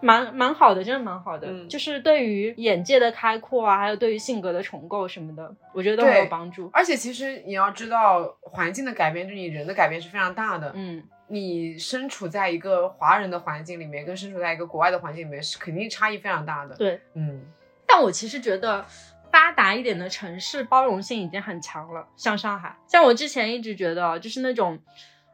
[0.00, 1.48] 蛮蛮好的，真的蛮好的。
[1.50, 6.70] 嗯就是对于眼界的开阔啊，还有对于性格的重构什么的，我觉得都很有帮助。
[6.72, 10.70] 而且其实你要知道，环境的改变对你人的改变是非常大的。
[10.76, 16.76] 嗯，你身处在一个华人的环境里面，跟身处在一个国外的环境里面是肯定差异非常大的。
[16.76, 17.00] 对。
[17.14, 17.42] 嗯
[17.88, 18.84] 但我其实觉得
[19.32, 24.78] 发达一点的城市包容性已经很强了，像上海，像我之前一直觉得就是那种，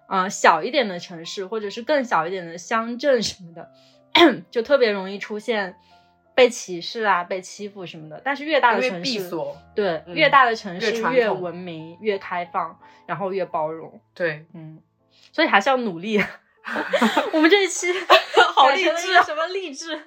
[0.08, 3.70] 呃，小一点的城市或者是更小一点的乡镇什么的，
[4.50, 5.76] 就特别容易出现
[6.34, 8.20] 被歧视啊、被欺负什么的。
[8.24, 14.00] 但是越大的城市，闭锁，对，嗯越大的城市越文明、越开放，然后越包容。
[14.14, 14.80] 对，嗯，
[15.32, 16.22] 所以还是要努力。
[17.32, 17.92] 我们这一期
[18.54, 20.00] 好励志什么励志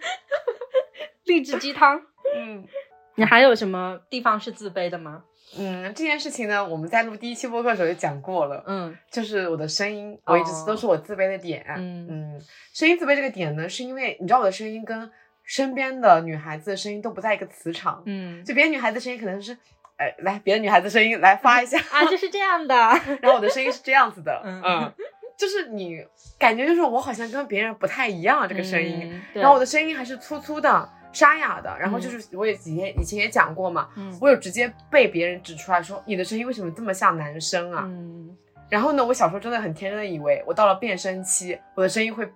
[1.25, 2.01] 励志鸡汤？
[2.35, 2.65] 嗯
[3.15, 5.23] 你还有什么地方是自卑的吗？
[5.57, 8.63] 嗯，这件事情呢，我们在录第一期播客的时候就讲过了。
[8.67, 11.65] 嗯就是我的声音，我一直哦都是我自卑的点。
[11.77, 12.41] 嗯嗯，
[12.73, 15.09] 声音自卑这个点呢，是因为你知道我的声音跟
[15.43, 18.03] 身边的女孩子的声音都不在一个磁场。
[18.05, 19.57] 嗯就别的女孩子声音可能是，
[19.95, 22.75] 哎，来，别的女孩子声音来发一下，啊，就是这样的。
[23.21, 24.93] 然后我的声音是这样子的， 嗯嗯，
[25.37, 26.05] 就是你
[26.37, 37.83] 感觉就是我好像跟别人不太一样这个声音，嗯，然后我的声音还是粗粗的、沙哑的，然后就是我也以前以前也讲过嘛，嗯我有直接被别人指出来说你的声音为什么这么像男生啊？
[37.85, 38.29] 嗯
[38.69, 42.27] 然后呢，我小时候真的很天真的以为我到了变声期，我的声音会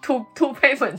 [0.00, 0.96] 突突 pavement，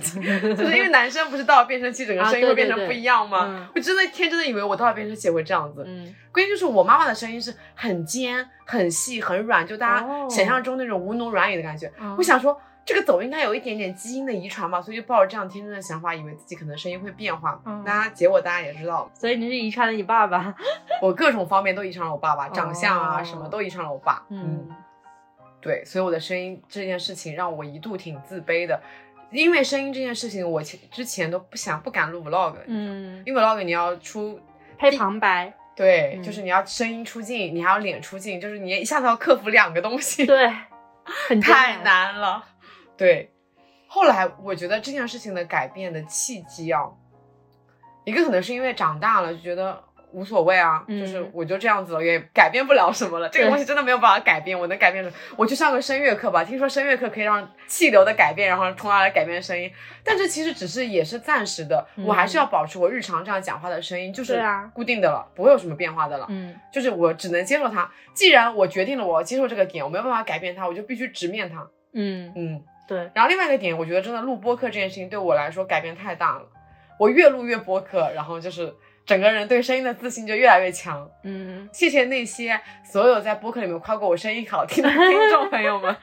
[0.56, 3.46] 就是因为男生不是到了变声期，整个啊声音会变成不一样吗？
[3.50, 5.84] 嗯我真的天真的以为我到了变声期也会这样子。
[5.88, 11.92] 嗯关键就是我妈妈的声音是很尖、很细、很软，就大家哦想象中那种吴侬软语的感觉。
[12.00, 12.56] 嗯我想说，
[12.88, 17.62] 这个走应该有一点点基因的遗传吧，所以就抱着这样天真的想法，以为自己可能声音会变化。
[17.66, 20.56] 嗯那结果大家也知道，所以你是遗传了你爸爸。
[21.04, 24.26] 我各种方面都遗传了我爸爸，长相啊哦什么都遗传了我爸。
[24.30, 24.70] 嗯
[25.60, 28.82] 对，所以我的声音这件事情让我一度挺自卑的，
[29.32, 34.40] 因为声音这件事情，我前之前都不想不敢录 vlog，嗯，因为 vlog 你要出
[34.78, 40.48] 配旁白，对，嗯就是你要声音出镜，你还要脸出镜，就是你一下子要克服两个东西， 对，
[41.42, 41.84] 太。
[41.84, 42.44] 难了。
[42.98, 43.30] 对，
[43.88, 46.82] 后来我觉得这件事情的改变的契机啊，
[48.04, 53.30] 一个可能是因为长大了，就觉得无所谓啊，嗯就是我就这样子了，也改变不了什么了。
[53.30, 55.16] 这个东西真的没有办法改变，我能改变什么？
[55.36, 59.70] 我去上个声乐课吧，听说声乐课可以让气流的改变，然后从而来改变声音，
[60.04, 64.42] 但这其实只是也是暂时的，嗯我还是要保持我日常这样讲话的声音，就是
[64.74, 66.26] 固定的了，不会有什么变化的了。
[66.30, 67.92] 嗯就是我只能接受它。
[68.14, 71.68] 既然我决定了我要接受这个点，我没有办法改变它，我就必须直面它。
[71.94, 76.48] 嗯，嗯，对，然后另外一个点，我觉得真的录播客这件事情对我来说改变太大了。
[77.00, 78.74] 我越录越播客，然后就是
[79.06, 81.08] 整个人对声音的自信就越来越强。
[81.24, 85.96] 嗯谢谢那些所有在播客里面夸过我声音好听的听众朋友们。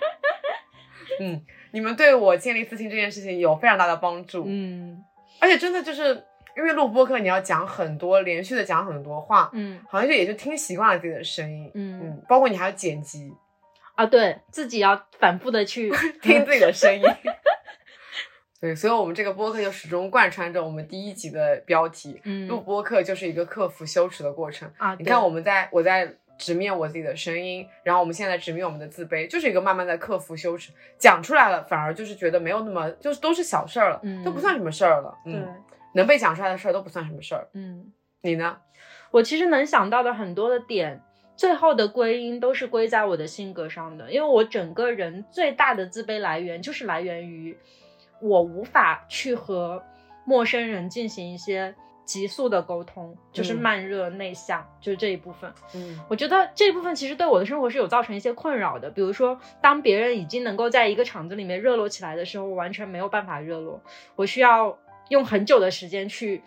[1.20, 1.42] 嗯，
[1.72, 4.44] 你们对我建立自信这件事情有非常大的帮助。
[4.46, 5.02] 嗯
[5.40, 6.24] 而且真的就是
[6.56, 11.70] 因为录播客，你要讲很多，连续的讲很多话，嗯好像就也就听习惯了自己的声音。
[11.74, 13.32] 嗯嗯，包括你还要剪辑，
[13.94, 15.90] 啊，对自己要反复的去
[16.22, 17.02] 听自己的声音。
[18.60, 24.70] 对，所以我们这个播客就始终贯穿着我们第一集的标题：嗯录播客就是一个克服羞耻的过程。
[24.78, 35.14] 啊，你看，我们在我在直面我自己的声音，然后我们现在直面我们的自卑，就是一个慢慢的克服羞耻，讲出来了，反而就是觉得没有那么，就是都是小事儿了，嗯都不算什么事儿了。
[35.26, 35.46] 嗯，
[35.94, 37.46] 能被讲出来的事儿都不算什么事儿。
[37.52, 37.92] 嗯。
[38.22, 38.56] 你呢？
[39.10, 41.02] 我其实能想到的很多的点，
[41.36, 47.56] 最后的归因都是归在我的性格上的，因为我整个人最大的自卑来源就是来源于
[48.20, 49.82] 我无法去和
[50.24, 53.58] 陌生人进行一些急速的沟通，就是嗯。
[53.60, 55.52] 慢热内向，就是这一部分。
[55.74, 55.98] 嗯。
[56.08, 63.80] 我觉得这一部分其实对我的生活是有造成一些困扰的，比如说，当别人已经能够在一个场子里面热络起来的时候，我完全没有办法热络，
[64.16, 66.42] 我需要用很久的时间去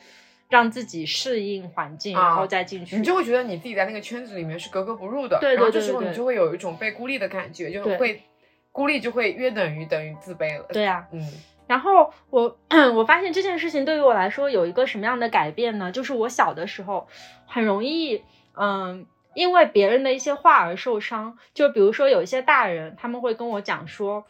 [0.50, 2.98] 让自己适应环境，啊然后再进去。
[2.98, 8.24] 你就会觉得你自己在那个圈子里面是格格不入的，对对然后这对对时候你就会有一种被孤立的感觉，就对会
[8.72, 10.66] 孤立就会约等于等于自卑了。
[10.70, 11.20] 对啊，嗯
[11.68, 12.58] 然后我
[12.96, 15.92] 我发现这件事情对于我来说有一个什么样的改变呢？
[15.92, 17.08] 就是我小的时候
[17.46, 21.38] 很容易，嗯，因为别人的一些话而受伤。
[21.54, 24.24] 就比如说有一些大人，他们会跟我讲说，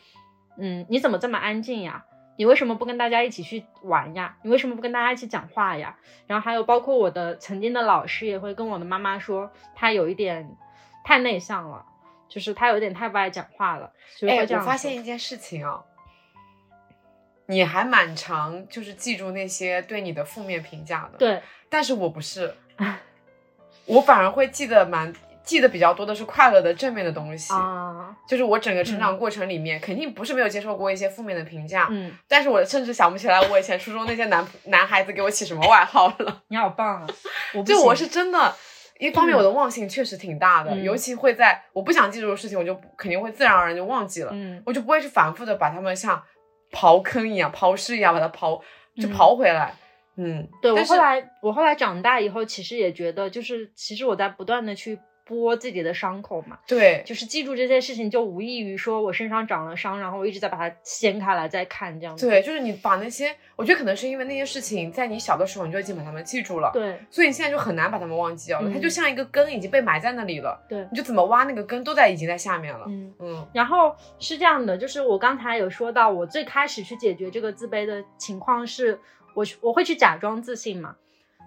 [0.57, 2.05] 嗯，你怎么这么安静呀？
[2.37, 4.37] 你为什么不跟大家一起去玩呀？
[4.43, 5.97] 你为什么不跟大家一起讲话呀？
[6.25, 10.55] 然后还有包括我的曾经的老师也会跟我的妈妈说，他有一点
[11.03, 11.85] 太内向了，
[12.29, 15.83] 就是他有点太不爱讲话了，就是哎，我发会这样说现一件事情哦，
[17.47, 22.53] 你还蛮常就是记住那些对你的负面评价的，，对，但是我不是，
[23.87, 25.11] 我反而会记得蛮
[25.47, 27.53] 记得比较多的是快乐的正面的东西。
[27.53, 36.43] 啊，就是我整个成长过程里面，肯定不是没有接受过一些负面的评价，嗯，但是我甚至想不起来我以前初中那些男男孩子给我起什么外号了。
[36.49, 37.07] 你好棒啊！
[37.55, 38.53] 我就我是真的，
[38.99, 46.21] 一方面我的忘性确实挺大的，嗯尤其会在我不想记住的事情，我就肯定会自然而然就忘记了，嗯我就不会去反复的把他们像
[46.73, 48.59] 刨坑一样、刨尸一样把它刨
[49.01, 49.73] 就嗯刨回来。
[50.19, 62.27] 嗯，对我后来，我后来长大以后，其实也觉得，就是其实我在不断的去剥自己的伤口嘛，对，就是记住这些事情，就无异于说我身上长了伤，然后我一直在把它掀开来再看这样子。
[62.27, 72.85] 对，就是你把那些，我觉得可能是因为那些事情在你小的时候你就已经把它们记住了，对所以你现在就很难把它们忘记掉了，嗯它就像一个根已经被埋在那里了，对，你就怎么挖那个根都在已经在下面了。
[72.87, 73.13] 嗯。
[73.19, 78.99] 嗯然后是这样的，就是我刚才有说到，我最开始去解决这个自卑的情况是，
[79.33, 80.95] 我我会去假装自信嘛，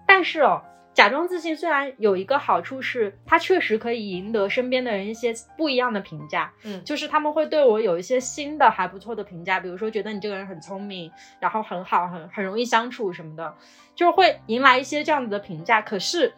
[0.07, 0.61] 但是哦，
[0.93, 13.55] 假装自信虽然有一个好处是，它确实可以赢得身边的人一些不一样的评价，嗯就是他们会对我有一些新的还不错的评价，比如说觉得你这个人很聪明，然后很好，很很容易相处什么的，
[13.95, 15.81] 就是会迎来一些这样子的评价。
[15.81, 16.33] 可是，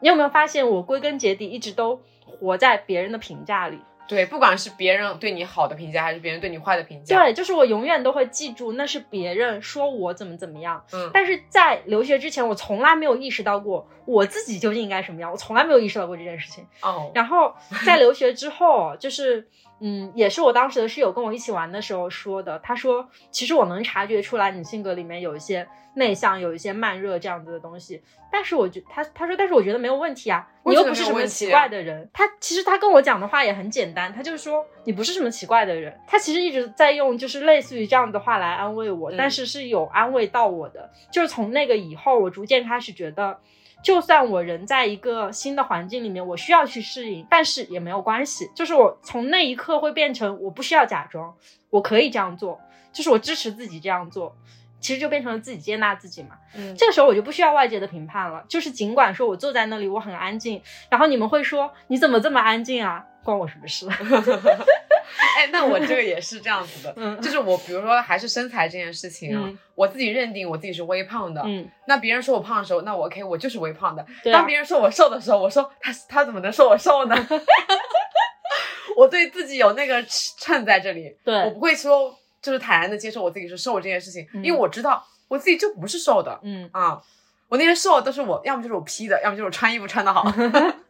[0.00, 3.78] 你有没有发现，我归根结底一直都活在别人的评价里？
[4.10, 16.66] 对，不管是别人对你好的评价，还是别人对你坏的评价，对，就是我永远都会记住那是别人说我怎么怎么样，嗯，但是在留学之前，我从来没有意识到过我自己究竟应该什么样，我从来没有意识到过这件事情。
[16.82, 17.54] 哦，然后
[17.86, 19.48] 在留学之后，就是
[19.80, 22.58] 嗯，也是我当时的室友跟我一起玩的时候说的。
[22.60, 28.02] 他说，其实我能察觉出来你性格里面有一些内向，有一些慢热这样子的东西。
[28.32, 32.08] 但是我觉他他说，但是我觉得没有问题啊，你又不是什么奇怪的人。
[32.12, 34.00] 他其实他跟我讲的话也很简单。
[34.00, 35.98] 单，他就是说你不是什么奇怪的人。
[36.06, 40.90] 他其实一直在用就是类似于这样的话来安慰我，嗯但是是有安慰到我的。
[41.12, 43.36] 就是从那个以后，我逐渐开始觉得，
[43.82, 48.50] 就算我人在一个新的环境里面，我需要去适应，但是也没有关系。
[48.54, 51.34] 就是我从那一刻会变成我不需要假装，
[51.70, 52.60] 我可以这样做，
[52.92, 54.36] 就是我支持自己这样做。
[54.80, 58.42] 其实就变成了自己接纳自己嘛，嗯这个时候我就不需要外界的评判了。
[58.48, 63.04] 就是尽管说我坐在那里我很安静，然后你们会说你怎么这么安静啊？
[63.22, 63.86] 关我什么事？
[65.38, 74.04] 哎，那我这个也是这样子的，嗯就是我比如说还是身材这件事情啊，嗯我自己认定我自己是微胖的，嗯，那别人说我胖的时候，那我 OK，我就是微胖的。
[74.32, 77.16] 当别人说我瘦的时候，我说他他怎么能说我瘦呢？
[78.96, 87.00] 我对自己有那个秤在这里，对我不会说就是坦然的接受我自己是瘦这件事情，嗯因为我知道我自己就不是瘦的嗯，啊。
[87.48, 90.22] 我那些瘦都是我要么就是我 P 的，要么就是我穿衣服穿的好。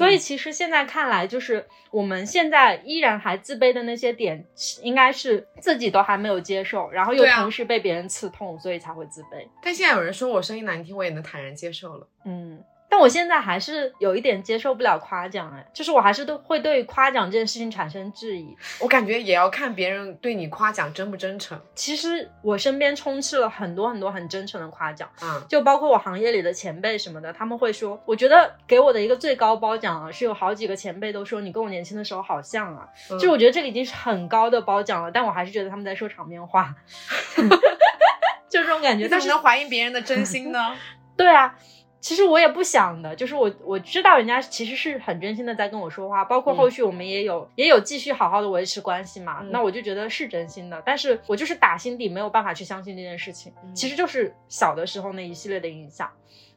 [0.00, 4.42] 所以其实现在看来，就是我们现在依然还自卑的那些点，
[4.82, 9.46] 应该是自己都还没有接受，然后又同时被别人刺痛，所以才会自卑。
[9.62, 12.08] 但现在有人说我声音难听，我也能坦然接受了。
[12.24, 18.54] 嗯，但我现在还是有一点接受不了夸奖，哎，就是我还是都会对夸奖这件事情产生质疑。
[18.80, 25.08] 我感觉也要看别人对你夸奖真不真诚其实我身边充斥了很多很多很真诚的夸奖。
[25.20, 25.40] 啊。
[25.48, 36.74] 就包括我行业里的前辈什么的，他们会说，我觉得给我的一个最高褒奖啊，是有好几个前辈都说你跟我年轻的时候好像啊，嗯就我觉得这个已经是很高的褒奖了，但我还是觉得他们在说场面话
[38.50, 39.08] 就这种感觉。
[39.08, 40.74] 但是能怀疑别人的真心呢？
[41.16, 41.54] 对啊，
[42.00, 56.10] 其实我也不想的，就是我我知道人家其实是很真心的在跟我说话，包括后续我们也有、也有继续好好的维持关系嘛，嗯那我就觉得是真心的，但是我就是打心底没有办法去相信这件事情，嗯其实就是小的时候那一系列的影响。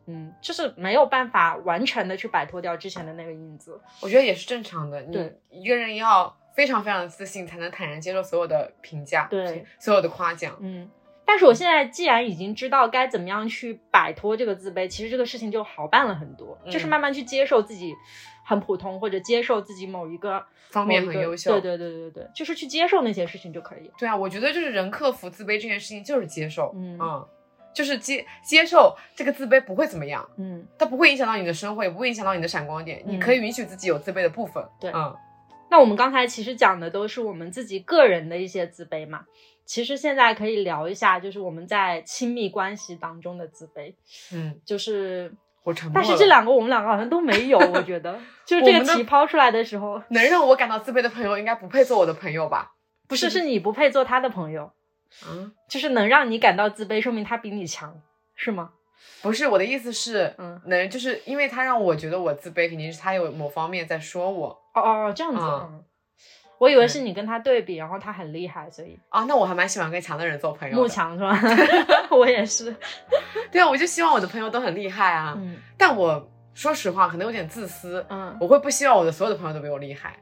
[0.05, 3.79] 嗯，就是没有办法完全的去摆脱掉之前的那个影子。
[4.01, 5.01] 我觉得也是正常的。
[5.03, 10.57] 你对一个人要非常非常的自信，才能坦然接受所有的评价，对，所有的夸奖。
[10.59, 10.89] 嗯，
[11.25, 17.93] 但是我现在既然已经知道该怎么样去摆脱这个自卑，其实这个事情就好办了很多，嗯就是慢慢去接受自己
[18.45, 23.89] 很普通，或者接受自己某一个方面很优秀对对对对对，就是去接受那些事情就可以。
[23.97, 26.99] 对啊，我觉得就是人克服自卑这件事情就是接受，嗯
[27.73, 34.63] 就是接接受这个自卑不会怎么样，嗯，它不会影响到你的生活，也不会影响到你的闪光点，你嗯可以允许自己有自卑的部分。
[34.79, 35.15] 对嗯，
[35.71, 39.21] 那我们刚才其实讲的都是我们自己个人的一些自卑嘛。
[39.65, 43.93] 其实现在可以聊一下，就是我们在亲密关系当中的自卑，
[44.33, 45.33] 嗯，就是，
[45.63, 45.93] 我沉默。
[45.95, 52.73] 但是这两个我们两个好像都没有，我觉得， 就是这个题抛出来的时候，能让我感到自卑的朋友，应该不配做我的朋友吧？
[53.07, 54.71] 不是是你不配做他的朋友，
[55.27, 58.01] 嗯，就是能让你感到自卑，说明他比你强，
[58.35, 58.71] 是吗？
[59.21, 65.83] 不是，我的意思是，嗯，能就是因为他让我觉得我自卑，肯定是他有某方面在说我哦哦哦，这样子，嗯嗯，
[66.63, 69.25] 我以为是你跟他对比，然后他很厉害，所以啊。
[69.25, 70.81] 那我还蛮喜欢跟强的人做朋友的。
[70.81, 71.37] 慕强是吧？
[72.09, 72.73] 我也是，
[73.51, 75.33] 对啊，我就希望我的朋友都很厉害啊。
[75.37, 80.15] 嗯但我说实话，可能有点自私，嗯，我会不希望我的所有的朋友都比我厉害。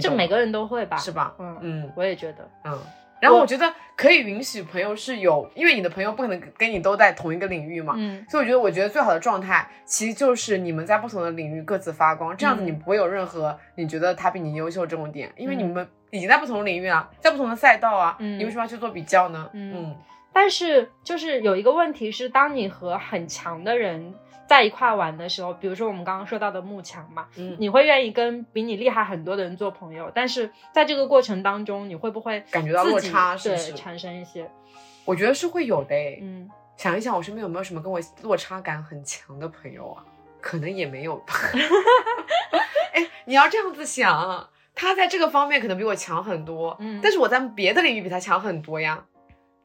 [0.00, 1.32] 就每个人都会吧，是吧？
[1.38, 2.76] 嗯嗯我也觉得，嗯。
[3.24, 8.24] 然后我我觉得可以允许朋友是有，因为你的朋友不可能跟你都在同一个领域嘛，嗯。
[8.28, 19.48] 所以我觉得，我觉得最好的状态其实就是你们在不同的领域各自发光，这样子嗯你不会有任何你觉得他比你优秀这种点，因为嗯你们已经在不同的领域啊，在不同的赛道啊，嗯你为什么要去做比较呢？
[19.52, 19.96] 嗯。
[20.36, 24.12] 但是就是有一个问题是，当你和很强的人
[24.46, 34.50] 在一块玩的时候，比如说我们刚刚说到的幕墙嘛，嗯，你会愿意跟比你厉害很多的人做朋友，但是在这个过程当中，你会不会感觉到落差是不是产生一些
[35.04, 36.18] 我觉得是会有的诶。
[36.22, 40.04] 嗯想一想，我身边有没有什么跟我落差感很强的朋友啊？
[40.40, 41.32] 可能也没有吧。
[42.92, 49.04] 哎，你要这样子想，他在这个方面可能比我强很多，嗯但是我在别的领域比他强很多呀。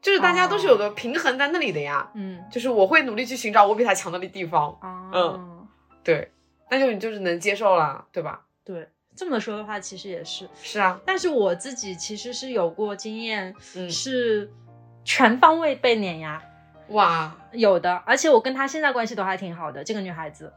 [0.00, 2.10] 就是大家都是有个平衡在那里的呀。
[2.14, 5.68] 嗯就是我会努力去寻找我比他强的地方，啊嗯
[6.02, 6.32] 对，
[6.70, 8.42] 那就你就是能接受了，对吧？
[8.64, 14.50] 对这么说的话，其实也是，是啊，但是我自己其实是有过经验，嗯，是
[15.04, 16.42] 全方位被碾压。
[16.88, 19.84] 哇，有的，而且我跟她现在关系都还挺好的。
[19.84, 20.52] 这个女孩子，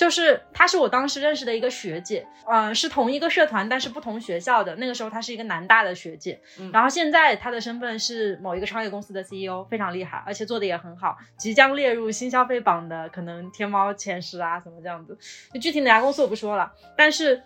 [0.00, 4.74] 就是她是我当时认识的一个学姐，嗯、是同一个社团，但是不同学校的。
[4.76, 15.18] 那个时候她是一个南大的学姐，嗯然后现在她的身份是某一个创业公司的 CEO，非常厉害，而且做的也很好，即将列入新消费榜的可能天猫前十啊什么这样子。
[15.52, 17.42] 就具体哪家公司我不说了，但是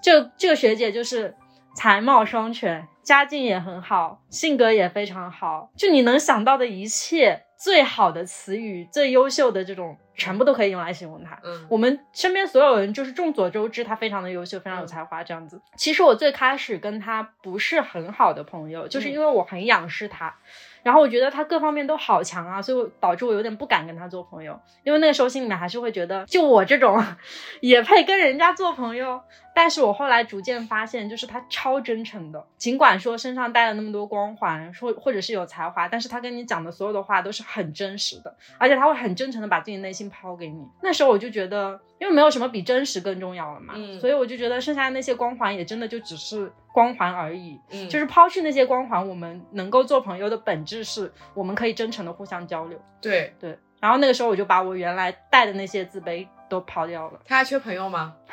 [0.00, 1.34] 这这个学姐就是
[1.76, 11.38] 才貌双全，家境也很好，性格也非常好，就你能想到的一切最好的词语、最优秀的这种，全部都可以用来形容他。
[11.42, 15.60] 嗯我们身边所有人就是众所周知，他非常的优秀，非常有才华这样子。
[15.76, 20.34] 其实我最开始跟他不是很好的朋友，就是因为我很仰视他，
[20.82, 27.02] 然后我觉得他各方面都好强啊，所以我导致我有点不敢跟他做朋友，因为那个时候心里面还是会觉得，就我这种
[27.60, 29.20] 也配跟人家做朋友。
[29.54, 40.66] 但是我后来逐渐发现，就是他超真诚的，尽管说身上带了那么多光环，说或者是有才华，但是他跟你讲的所有的话都是很真实的，而且他会很真诚的把自己内心抛给你。
[40.82, 47.60] 那时候我就觉得，因为没有什么比真实更重要了嘛，嗯所以我就觉得剩下的那些光环也真的就只是光环而已。
[47.70, 52.80] 嗯，就是抛去那些光环，我们能够做朋友的本质是我们可以真诚的互相交流。
[53.00, 57.20] 对对，然后那个时候我就把我原来带的那些自卑都抛掉了。
[57.26, 58.14] 他还缺朋友吗？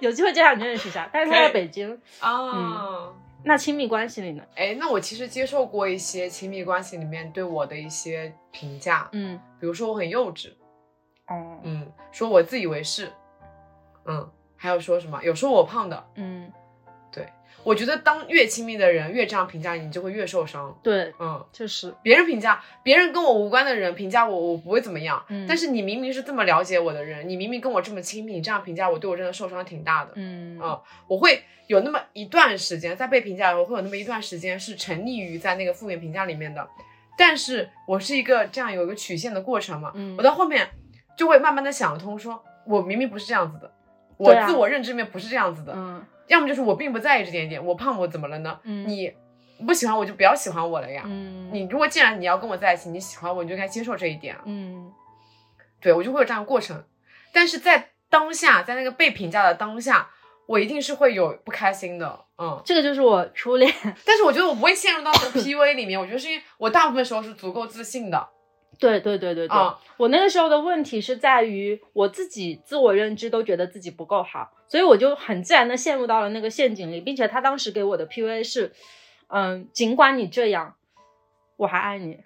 [0.00, 2.00] 有机会介绍你认识一下，但是他在北京。
[2.20, 3.12] 啊。
[3.44, 4.42] 那亲密关系里呢？
[4.56, 10.50] 哎，那我其实接受过一些亲密关系里面对我的一些评价，嗯，比如说我很幼稚，
[11.28, 13.12] 哦，嗯，说我自以为是，
[14.06, 16.50] 嗯，还有说什么有说我胖的，嗯，
[17.66, 25.44] 我觉得当越亲密的人越这样评价你，你就会越受伤，对，嗯，确实，别人评价别人跟我无关的人评价我，我不会怎么样，嗯。
[25.48, 30.56] 但是你明明是这么了解我的人，你明明跟我这么亲密，你这样评价我，对我真的受伤挺大的，嗯。
[30.62, 36.64] 嗯我会有那么一段时间，在被评价的时候，会有那么一段时间是沉溺于在那个负面评价里面的。
[37.18, 40.68] 但是我是一个这样有一个曲线的过程嘛，嗯我到后面
[41.18, 43.72] 就会慢慢的想通说，我明明不是这样子的，
[44.18, 48.58] 我自我认知里面不是这样子的，嗯要么就是我并不在意这点点，我胖我怎么了呢？
[48.64, 49.12] 嗯你
[49.66, 51.02] 不喜欢我就不要喜欢我了呀。
[51.06, 54.42] 嗯，你如果既然你要跟我在一起，你喜欢我，你就该接受这一点啊。
[54.44, 54.92] 嗯
[55.80, 56.84] 对我就会有这样的过程，
[57.32, 60.10] 但是在当下，在那个被评价的当下，
[60.46, 62.60] 我一定是会有不开心的，嗯。
[62.64, 63.72] 这个就是我初恋。
[64.04, 68.28] 但是我觉得我不会陷入到那个 PUA 里面，我觉得是因为我大部分时候是足够自信的，
[68.78, 78.72] 对对对对对，啊、我那个时候的问题是在于我自己自我认知都觉得自己不够好，所以我就很自然的陷入到了那个陷阱里，并且他当时给我的 PUA 是，
[79.28, 80.74] 嗯，尽管你这样，
[81.56, 82.18] 我还爱你，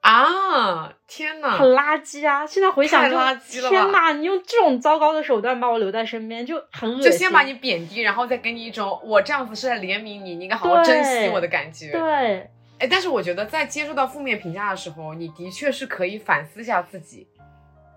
[0.00, 0.92] 啊！
[1.08, 2.46] 天哪，很垃圾啊！
[2.46, 7.10] 现在回想太就垃圾了吧天哪，你用这种糟糕的手段把我留在身边，就很恶心。
[7.10, 11.90] 就先把你贬低，然后再给你一种我这样子是在怜悯你，你应该好好珍惜我的感觉。
[11.90, 17.26] 对，哎，但是我觉得在接受到负面评价的时候，你的确是可以反思一下自己，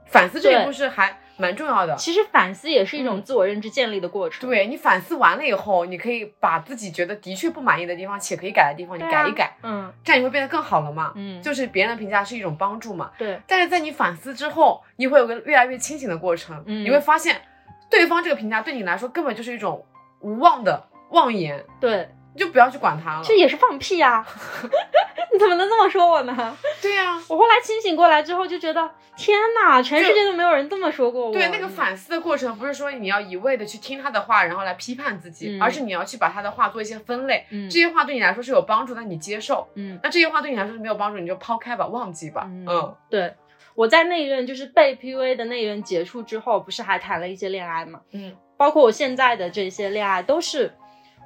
[0.06, 1.96] 反思这一步是还蛮重要的。
[1.96, 4.50] 其实反思也是一种嗯自我认知建立的过程。
[4.50, 11.14] 对你反思完了以后，你可以把自己觉得的确不满意的地方且可以改的地方，你改一改，嗯这样你会变得更好了嘛。
[11.16, 13.12] 嗯，就是别人的评价是一种帮助嘛。
[13.18, 17.42] 对，但是在你反思之后，你会有个越来越清醒的过程，嗯你会发现
[17.90, 19.86] 对方这个评价对你来说根本就是一种
[20.22, 23.22] 无望的妄言，对，你就不要去管他了。
[23.24, 24.26] 这也是放屁呀、
[25.34, 26.58] 你怎么能这么说我呢？
[26.82, 31.34] 对呀、我后来清醒过来之后就觉得，天哪，全世界都没有人这么说过我。
[31.34, 37.46] 对，那个反思的过程不是说你要一味的去听他的话，然后来批判自己，嗯而是你要去把他的话做一些分类。
[37.50, 42.44] 嗯这些话对你来说是有帮助，那你接受；嗯那这些话对你来说是没有帮助，你就抛开吧，忘记吧。
[42.46, 43.34] 嗯嗯对。
[43.76, 48.02] 我在那一任就是被 PUA 的那一任结束之后，不是还谈了一些恋爱吗？
[48.12, 50.74] 嗯包括我现在的这些恋爱，都是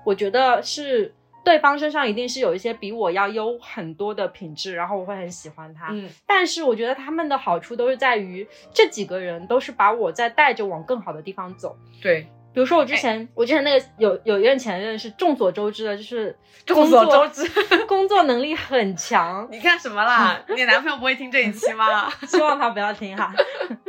[0.03, 5.87] 我觉得是对方身上一定是有一些比我要优很多的品质，然后我会很喜欢他。
[5.91, 11.77] 嗯但是我觉得他们的好处都是在于这几个人都是把我在带着往更好的地方走。
[12.01, 12.21] 对，
[12.53, 17.45] 比如说我之前，我之前那个有有一任前任是众所周知的，就是众所周知。
[17.85, 20.41] 工作能力很强，你看什么啦？
[20.55, 22.09] 你男朋友不会听这一期吗？
[22.27, 23.33] 希望他不要听哈。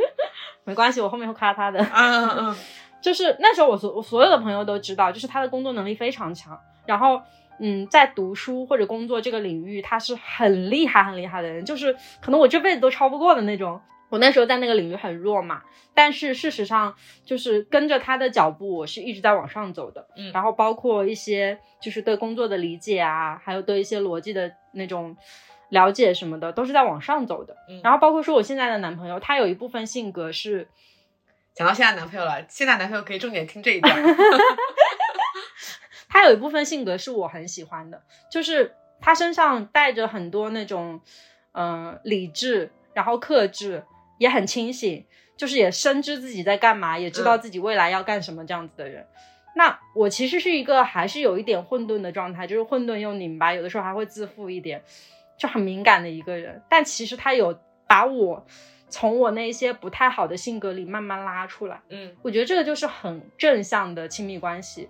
[0.65, 1.79] 没关系，我后面会夸他的。
[1.81, 2.57] 嗯嗯
[3.05, 7.21] 就是那时候我所我所有的朋友都知道，就是他的工作能力非常强，然后
[7.61, 13.79] 嗯，在读书或者工作这个领域，他是很厉害很厉害的人，就是可能我这辈子都超不过的那种。
[14.11, 16.95] 我那时候在那个领域很弱嘛，但是事实上
[17.25, 20.07] 就是跟着他的脚步，我是一直在往上走的。
[20.17, 25.17] 嗯然后包括一些就是对工作的理解啊，还有对一些逻辑的那种
[25.71, 27.57] 了解什么的，都是在往上走的。
[27.69, 30.69] 嗯然后包括说我现在的男朋友，他有一部分性格是
[31.55, 33.97] 讲到现在男朋友了，现在男朋友可以重点听这一段。
[36.09, 41.01] 他有一部分性格是我很喜欢的，就是他身上带着很多那种，
[41.53, 43.85] 嗯、理智，然后克制，
[44.19, 49.07] 也很清醒，就是也深知自己在干嘛，也知道嗯自己未来要干什么这样子的人。
[49.57, 54.83] 那我其实是一个还是有一点混沌的状态，就是混沌又拧巴，有的时候还会自负一点，
[55.37, 56.63] 就很敏感的一个人。
[56.69, 58.47] 但其实他有把我
[58.89, 61.81] 从我那些不太好的性格里慢慢拉出来。
[61.89, 64.89] 嗯我觉得这个就是很正向的亲密关系。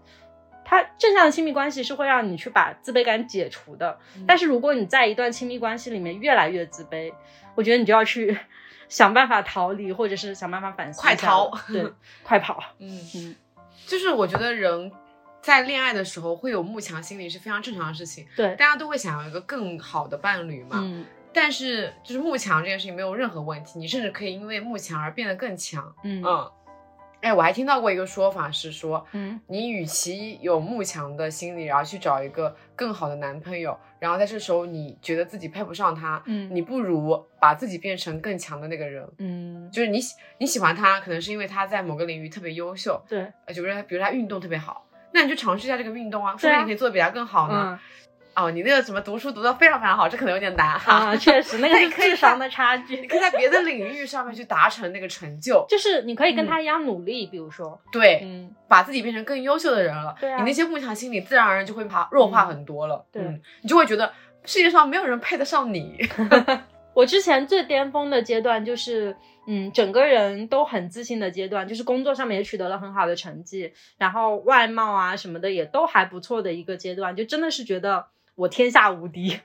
[0.67, 3.99] 它正向的亲密关系是会让你去把自卑感解除的。
[4.27, 7.13] 但是如果你在一段亲密关系里面越来越自卑，
[7.55, 8.37] 我觉得你就要去
[8.89, 11.01] 想办法逃离，或者是想办法反思。
[11.01, 11.51] 快逃！
[11.69, 11.93] 对，
[12.23, 12.63] 快跑！
[12.81, 13.37] 嗯嗯，
[13.87, 14.91] 就是我觉得人
[15.43, 18.27] 在恋爱的时候会有慕强心理是非常正常的事情。
[18.35, 20.81] 对，大家都会想要一个更好的伴侣嘛。
[20.83, 21.05] 嗯。
[21.35, 25.95] 但是就是慕强这件事情没有任何问题，你甚至可以因为慕强而变得更强。
[26.05, 26.51] 嗯嗯。
[27.21, 47.81] 哎，我还听到过一个说法是说，嗯，你与其有慕强的心理，然后去找一个更好的男朋友，然后在这时候你觉得自己配不上他，嗯，你不如把自己变成更强的那个人，嗯，就是你喜你喜欢他，可能是因为他在某个领域特别优秀，对，呃，就是比如他运动特别好，那你就尝试一下这个运动啊，说不定你可以做的比他更好呢。
[48.35, 50.93] 哦，你那个什么读书读的非常非常好，这可能有点难哈。
[50.93, 53.01] 啊，确实，那个是 智商的差距。
[53.01, 60.15] 你可以在别的领域上面去达成那个成就， 就是你可以跟他一样努力，比如说，对，嗯，把自己变成更优秀的人了。
[60.21, 63.07] 对啊，你那些慕强心理自然而然就会怕弱化很多了。
[63.13, 63.23] 对，
[63.63, 64.13] 你就会觉得
[64.45, 65.97] 世界上没有人配得上你。
[66.93, 69.17] 我之前最巅峰的阶段就是，
[69.47, 78.07] 嗯，整个人都很自信的阶段，就是工作上面也取得了很好的成绩，然后外貌啊什么的也都还不错的一个阶段，就真的是觉得。
[78.37, 79.41] 我天下无敌，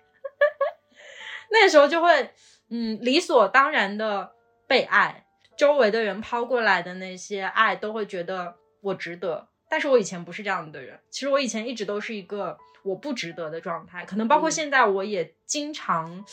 [1.52, 2.32] 那时候就会，
[2.70, 4.32] 嗯，理所当然的
[4.68, 5.26] 被爱，
[5.58, 9.48] 周围的人抛过来的那些爱，都会觉得我值得。
[9.70, 14.04] 但是我以前不是这样的人，其实我以前一直都是一个我不值得的状态。
[14.06, 16.26] 可能包括现在，我也经常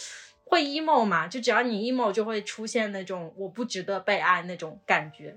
[0.44, 5.36] 会 emo 嘛，就只要你 emo，就会出现那种我不值得被爱那种感觉。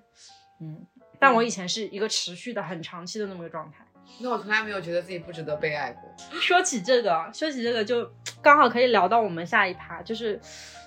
[0.61, 0.87] 嗯，
[1.19, 3.85] 但我以前是一个持续的、很长期的那么个状态。
[4.17, 6.11] 那我从来没有觉得自己不值得被爱过。
[6.41, 10.39] 说起这个，说起这个，就刚好可以聊到我们下一趴，就是，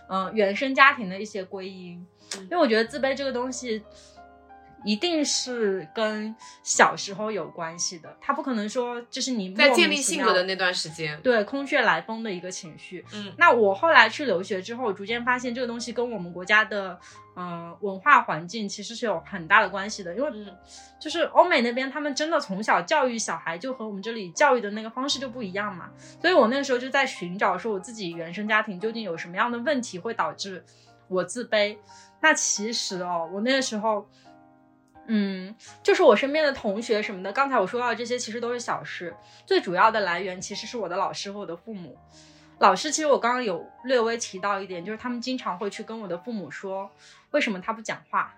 [0.08, 2.06] 嗯，原生家庭的一些归因。
[2.34, 3.82] 因为我觉得自卑这个东西。
[4.84, 13.04] 一定是跟小时候有关系的，他不可能说就是你在建立性格的那段时间，对空穴来风的一个情绪。
[13.14, 16.98] 嗯，那我后来去留学之后，逐渐发现这个东西跟我们国家的
[17.36, 20.30] 嗯文化环境其实是有很大的关系的，因为
[21.00, 30.64] 就是欧美那边他们真的从小教育小孩就和我们这里教育的那个方式就不一样嘛，所以我那个时候就在寻找说我自己原生家庭究竟有什么样的问题会导致
[31.08, 31.76] 我自卑。
[32.20, 34.08] 那其实哦，我那个时候。
[35.06, 41.98] 嗯，就是我身边的同学什么的，刚才我说到的这些其实都是小事，最主要的来源其实是我的老师和我的父母。
[42.58, 46.88] 老师其实我刚刚有略微提到一点，就是他们经常会去跟我的父母说，
[47.32, 48.32] 为什么他不讲话，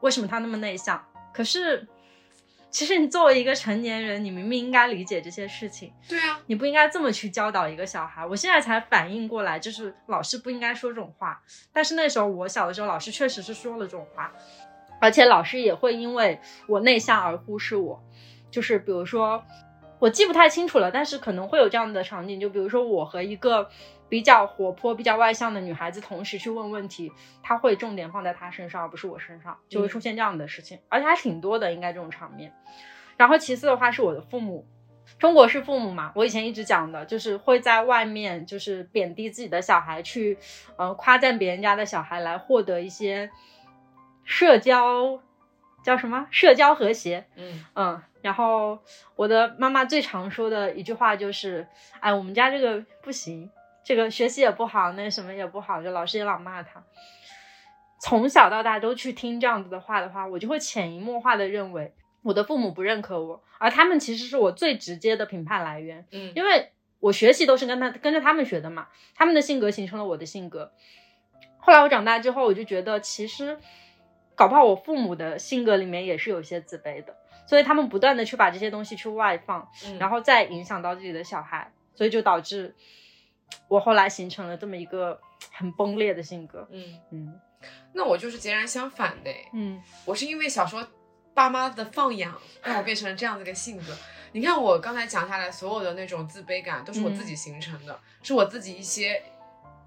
[0.00, 1.04] 为什么他那么内向。
[1.34, 1.86] 可是，
[2.70, 5.92] 其实你作为一个成年人，你明明应该理解这些事情。
[6.08, 8.24] 对啊，你不应该这么去教导一个小孩。
[8.24, 11.42] 我现在才反应过来，就是老师不应该说这种话。
[11.70, 14.32] 但是那时候我小的时候，老师确实是说了这种话。
[15.04, 18.02] 而且老师也会因为我内向而忽视我，
[18.50, 19.44] 就是比如说，
[19.98, 23.68] 我记不太清楚了，但是可能会有这样的场景，就比如说我和一个
[24.08, 32.50] 比较活泼、比较外向的女孩子同时去问问题，她会重点放在她身上，而不是我身上，就会出现这样的事情，而且还挺多的，应该这种场面。
[33.18, 34.66] 然后其次的话是我的父母，
[35.18, 40.38] 中国式父母嘛，我以前一直讲的就是会在外面就是贬低自己的小孩，去
[40.78, 43.30] 呃夸赞别人家的小孩来获得一些。
[44.24, 45.20] 社交
[45.84, 46.26] 叫什么？
[46.30, 47.26] 社交和谐。
[47.36, 48.78] 嗯嗯，然后
[49.16, 51.66] 我的妈妈最常说的一句话就是
[52.00, 53.50] ：“哎，我们家这个不行，
[53.84, 56.82] 这个学习也不好，那什么也不好，就老师也老骂他。”
[58.00, 66.06] 从小到大都去听这样子的话的话，我就会潜移默化的认为我的父母不认可我，而他们其实是我最直接的评判来源。
[66.12, 70.72] 嗯，因为我学习都是跟他跟着他们学的嘛，他们的性格形成了我的性格。
[71.58, 73.58] 后来我长大之后，我就觉得其实。
[74.34, 77.16] 搞不好我父母的性格里面也是有些自卑的，
[77.46, 79.68] 所以他们不断的去把这些东西去外放，
[79.98, 82.74] 然后再影响到自己的小孩，所以就导致
[83.68, 85.20] 我后来形成了这么一个
[85.52, 86.66] 很崩裂的性格。
[86.72, 87.40] 嗯嗯，
[87.92, 89.30] 那我就是截然相反的。
[89.52, 90.84] 嗯，我是因为小时候
[91.32, 93.96] 爸妈的放养让我变成了这样子一个性格。
[94.32, 99.22] 你看我刚才讲下来所有的那种自卑感都是我自己形成的，是我自己一些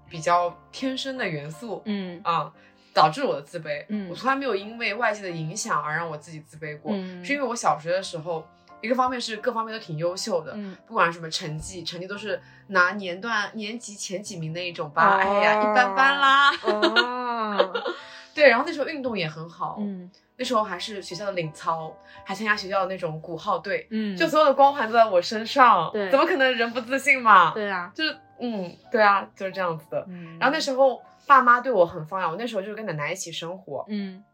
[0.08, 1.82] 比较天生的元素。
[1.84, 2.50] 嗯啊。
[2.98, 8.44] 导致我的自卑，嗯，我从来没有因为外界的影响而让我自己自卑过，嗯，是因为我小学的时候，
[8.80, 17.72] 一个方面是各方面都挺优秀的，嗯，不管什么成绩，成绩都是拿年段年级前几名那一种吧，哎呀，一般般啦，哦，
[18.34, 27.52] 对，然后那时候运动也很好，嗯，那时候还是学校的领操，还参加学校的那种鼓号队，嗯，就所有的光环都在我身上，对，怎么可能人不自信嘛？
[27.52, 31.00] 对啊，就是，嗯，对啊，就是这样子的，嗯，然后那时候。
[31.28, 34.24] 爸妈对我很放养，我那时候就是跟奶奶一起生活，嗯，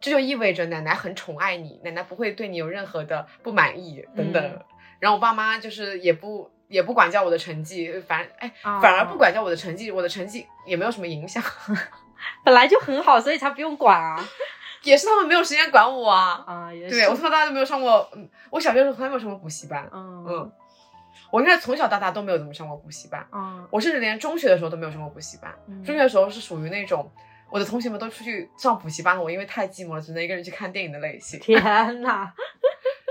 [0.00, 4.44] 这就意味着奶奶很宠爱你，奶奶不会对你有任何的不满意等等。
[4.44, 4.60] 嗯
[4.98, 11.42] 然后我爸妈就是也不也不管教我的成绩，反正哎，啊反而不管教我的成绩，我的成绩也没有什么影响，
[12.42, 14.18] 本来就很好，所以才不用管啊。
[14.84, 16.42] 也是他们没有时间管我啊。
[16.46, 16.96] 啊，也是。
[16.96, 20.52] 对我从小到大都没有上过，嗯，我小学的时候从来没有上过补习班，嗯嗯，
[21.30, 25.52] 我应该从小到大都没有怎么上过补习班，嗯我甚至连中学的时候都没有上过补习班。
[25.68, 27.10] 嗯中学的时候是属于那种
[27.50, 31.38] 我的同学们都出去上补习班了，我因为太寂寞了，只能一个人去看电影的类型。
[31.40, 31.62] 天
[32.02, 32.28] 呐，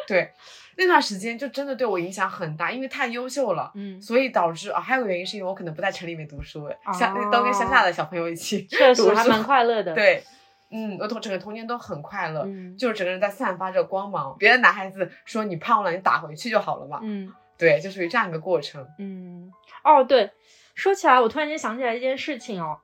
[0.07, 0.31] 对，
[0.75, 3.71] 那段时间就真的对我影响很大，因为太优秀了。
[3.75, 10.21] 嗯，所以导致啊，还有个原因是因为我可能不在城里面读书，乡、哦都跟乡下的小朋友一起确实读书还蛮快乐的。，对，
[10.69, 14.35] 嗯，我童整个童年都很快乐，嗯就是整个人在散发着光芒。
[14.37, 16.99] 别的男孩子说你胖了，你打回去就好了嘛。
[17.01, 18.87] 嗯对，就属于这样一个过程。
[18.99, 19.51] 嗯，
[19.83, 20.31] 哦对，
[20.73, 22.79] 说起来，我突然间想起来一件事情哦，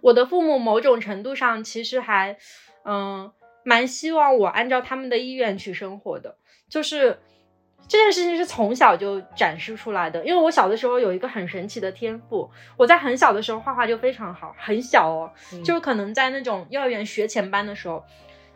[0.00, 2.36] 我的父母某种程度上其实还，
[2.84, 3.32] 嗯，
[3.64, 6.36] 蛮希望我按照他们的意愿去生活的，
[6.68, 7.18] 就是。
[7.88, 18.02] 这件事情是从小就展示出来的，因为我小的时候有一个很神奇的天赋，我在很小的时候画画就非常好，很小哦，嗯就是可能在那种幼儿园学前班的时候，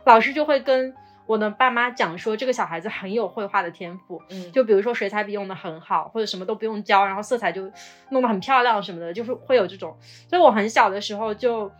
[0.04, 0.94] 老师就会跟
[1.26, 7.68] 我的爸妈讲说，这个小孩子很有绘画的天赋，嗯，就比如说水彩笔用的很好，或者什么都不用教，然后色彩就
[8.10, 9.96] 弄得很漂亮什么的，就是会有这种。
[10.28, 11.70] 所以我很小的时候就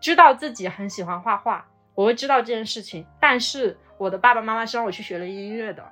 [0.00, 3.04] 知道自己很喜欢画画，我会知道这件事情。
[3.20, 5.84] 但是我的爸爸妈妈是让我去学了音乐的，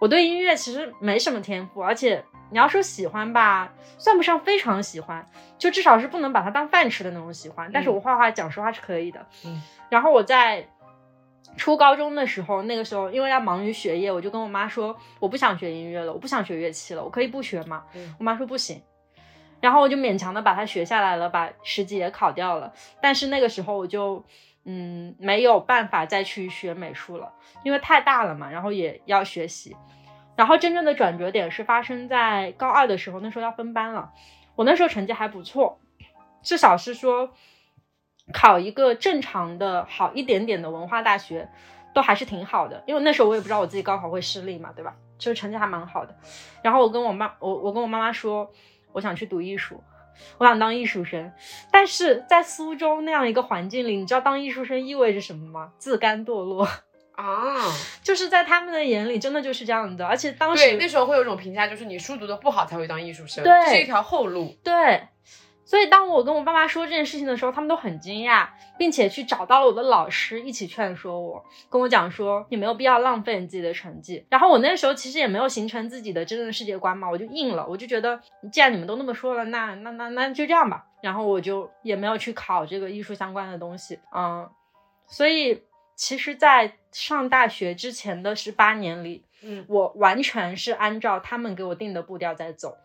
[0.00, 5.24] 我对音乐其实没什么天赋，而且你要说喜欢吧，算不上非常喜欢，
[5.56, 7.70] 就至少是不能把它当饭吃的那种喜欢。
[7.72, 9.24] 但是我画画讲实话是可以的。
[9.44, 10.66] 嗯，然后我在。
[11.56, 17.84] 初高中的时候，那个时候因为要忙于学业，我就跟我妈说，我不想学音乐了，我不想学乐器了，我可以不学吗？
[17.94, 18.82] 嗯我妈说不行，
[19.60, 22.72] 然后我就勉强的把它学下来了，把十级也考掉了。
[23.00, 24.24] 但是那个时候我就
[24.64, 27.32] 嗯没有办法再去学美术了，
[27.62, 29.76] 因为太大了嘛，然后也要学习。
[30.36, 34.10] 然后真正的转折点是发生在高二的时候，那时候要分班了，
[34.56, 35.78] 我那时候成绩还不错，
[36.42, 37.30] 至少是说
[38.32, 41.48] 考一个正常的好一点点的文化大学，
[41.94, 42.82] 都还是挺好的。
[42.86, 44.94] 因为那时候我也不知道我自己高考会失利嘛，对吧？
[45.18, 46.14] 就是成绩还蛮好的。
[46.62, 48.50] 然后我跟我妈，我我跟我妈妈说，
[48.92, 49.82] 我想去读艺术，
[50.38, 51.32] 我想当艺术生。
[51.70, 55.72] 但是在苏州那样一个环境里，你知道当艺术生意味着什么吗？
[55.78, 56.68] 自甘堕落。
[57.14, 57.54] 啊，
[58.02, 60.04] 就是在他们的眼里，真的就是这样的。
[60.04, 64.52] 而且当对，时那时候会有一种评价，就是你书读的不好才会当艺术生，对这是一条后路。
[64.64, 65.06] 对，
[65.64, 68.46] 所以当我跟我爸妈说这件事情的时候，他们都很惊讶，
[68.78, 74.24] 并且去找到了我的老师一起劝说我，跟我讲说你没有必要浪费你自己的成绩。
[74.28, 78.20] 然后我那时候其实也没有形成自己的真正的世界观嘛，我就应了，我就觉得
[78.52, 80.86] 既然你们都那么说了，那那那那就这样吧。
[81.00, 84.48] 然后我就也没有去考这个艺术相关的东西，嗯，
[85.06, 85.62] 所以
[85.94, 92.76] 其实，在上大学之前的十八年里，嗯我完全是按照他们给我定的步调在走。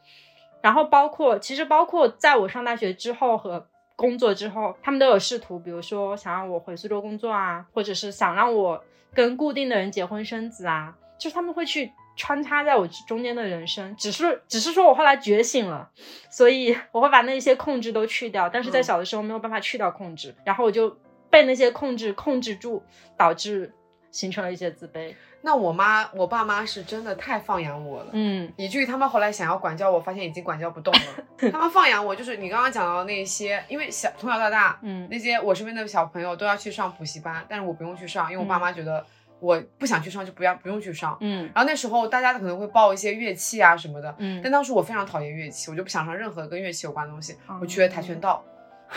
[0.62, 8.84] 然后包括，其实包括在我上大学之后和工作之后，他们都有试图，比如说想让我回苏州工作啊，或者是想让我
[9.14, 13.96] 跟固定的人结婚生子啊，就是他们会去穿插在我中间的人生。
[13.98, 15.90] 只是只是说我后来觉醒了，
[16.30, 20.98] 所以我会把那些控制都去掉，但是在嗯小的时候没有办法去掉控制，然后我就
[21.30, 22.84] 被那些控制控制住，
[23.18, 23.74] 导致
[24.12, 25.14] 形成了一些自卑。
[25.42, 28.10] 那我妈，我爸妈是真的太放养我了。
[28.12, 31.24] 嗯以至于他们后来想要管教我，发现已经管教不动了。
[31.52, 39.06] 他们放养我，就是你刚刚讲到的那些，因为小从小到大，嗯那些我身边的小朋友都要去上补习班，但是我不用去上，因为我爸妈觉得
[39.40, 41.18] 我不想去上就不要不用去上。
[41.22, 48.44] 嗯然后那时候大家可能会报一些乐器啊什么的，嗯但当时我非常讨厌乐器，我就不想上任何跟乐器有关的东西，哦我去学跆拳道。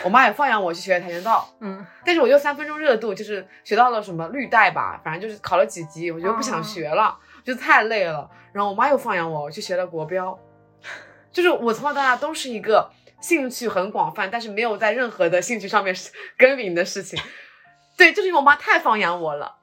[0.05, 8.29] 我妈也放养我去学跆拳道，嗯但是我就三分钟热度，就是学到了什么绿带吧，反正就是考了几级，我就不想学了，就太累了。
[8.53, 10.39] 然后我妈又放养我，我去学了国标，
[11.31, 12.91] 就是我从小到大都是一个
[13.21, 15.95] 兴趣很广泛，但是没有在任何的兴趣上面
[16.37, 17.21] 耕耘的事情。
[17.97, 19.57] 对，就是因为我妈太放养我了。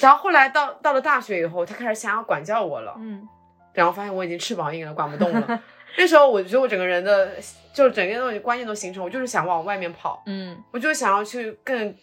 [0.00, 3.28] 然后后来到到了大学以后，她开始想要管教我了，嗯
[3.72, 5.62] 然后发现我已经翅膀硬了，管不动了。
[5.96, 7.30] 那时候我觉得我整个人的，
[7.72, 10.22] 就是整个东西观念都形成，我就是想往外面跑。
[10.26, 11.94] 嗯，我就想要去更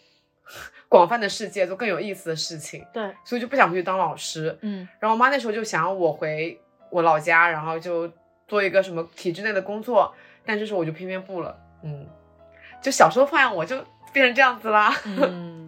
[0.88, 4.56] 广泛的世界做更有意思的事情，对，所以就不想回去当老师。
[4.62, 6.58] 嗯然后我妈那时候就想要我回
[6.90, 8.10] 我老家，然后就
[8.46, 10.14] 做一个什么体制内的工作，
[10.46, 11.54] 但这时候我就偏偏不了。
[11.82, 12.06] 嗯，
[12.82, 13.76] 就小时候放养我就
[14.12, 14.94] 变成这样子啦。
[15.04, 15.67] 嗯，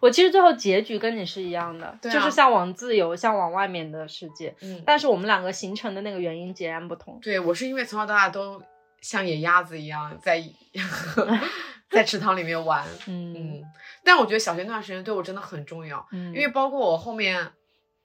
[0.00, 4.54] 我其实最后结局跟你是一样的，对啊就是向往自由，向往外面的世界。
[4.60, 7.18] 嗯，但是我们两个形成的那个原因截然不同。
[7.22, 8.62] 对我是因为从小到大都
[9.00, 10.42] 像野鸭子一样在
[11.90, 12.86] 在池塘里面玩。
[13.08, 13.62] 嗯嗯，
[14.04, 17.50] 但我觉得小学那段时间对我真的很重要，嗯，因为包括我后面，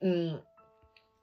[0.01, 0.41] 嗯，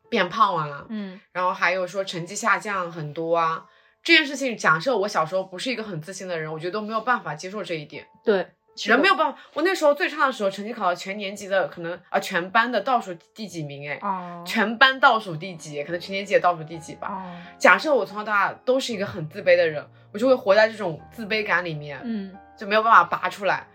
[0.09, 3.65] 变胖啊，嗯然后还有说成绩下降很多啊，
[4.05, 8.07] 这件事情，假设我小时候不是一个很自信的人，我觉得都没有办法接受这一点。
[8.25, 8.47] 对，
[8.77, 14.43] 人没有办法，我那时候最差的时候，成绩考到全年级的可能啊、全班的倒数第几名哎，哦。
[14.47, 17.09] 全班倒数第几，可能全年级也倒数第几吧。
[17.09, 17.37] 哦。
[17.59, 22.35] 假设我从小到大都是一个很自卑的人，我就会活在这种自卑感里面，嗯。
[22.57, 23.67] 就没有办法拔出来。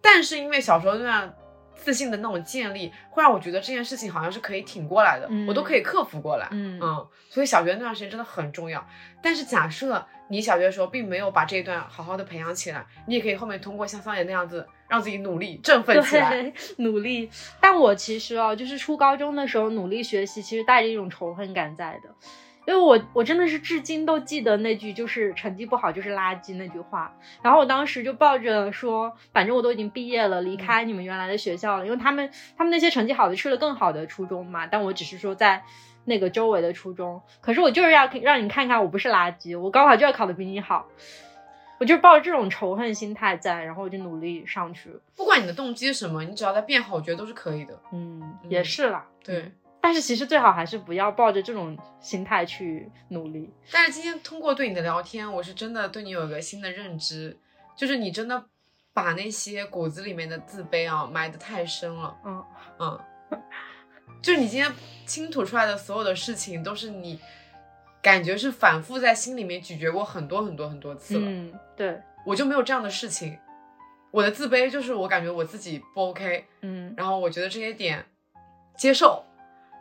[0.00, 1.34] 但是因为小时候那样
[1.78, 6.46] 自信的那种建立，会让我觉得这件事情好像是可以挺过来的，嗯我都可以克服过来。
[6.50, 8.86] 嗯嗯，所以小学那段时间真的很重要。
[9.22, 16.52] 但是假设你小学的时候并没有把这一段好好的培养起来，你也可以后面通过像桑野那样子，让自己努力振奋起来。
[16.76, 17.30] 努力。
[17.60, 22.10] 但我其实哦，就是初高中的时候努力学习，其实带着一种仇恨感在的。
[22.68, 27.10] 因为我我真的是至今都记得那句就是成绩不好就是垃圾那句话，
[27.40, 35.62] 然后我当时就抱着说，反正我都已经毕业了，离开你们原来的学校了，因为他们他们那些成绩好的去了更好的初中嘛，但我只是说在
[36.04, 40.86] 那个周围的初中，可是我就是要让你看看我不是垃圾，我高考就要考的比你好，
[41.80, 44.90] 我就抱着这种仇恨心态在，然后我就努力上去。
[45.16, 47.80] 不管你的动机是什么，你只要在变好，我觉得都是可以的。
[47.92, 49.06] 嗯，也是啦。
[49.24, 49.38] 对。
[49.38, 53.52] 嗯但是其实最好还是不要抱着这种心态去努力。
[53.70, 57.36] 但是今天通过对你的聊天，我是真的对你有一个新的认知，
[57.76, 58.44] 就是你真的
[58.92, 62.16] 把那些骨子里面的自卑啊埋得太深了。
[62.24, 62.44] 嗯
[62.80, 63.00] 嗯，
[64.20, 64.70] 就是你今天
[65.06, 67.20] 倾吐出来的所有的事情，都是你
[68.02, 71.24] 感觉是反复在心里面咀嚼过很多很多很多次了。
[71.24, 73.38] 嗯，对，我就没有这样的事情，
[74.10, 78.04] 我的自卑就是我感觉我自己不 OK，嗯然后我觉得这些点
[78.76, 79.24] 接受，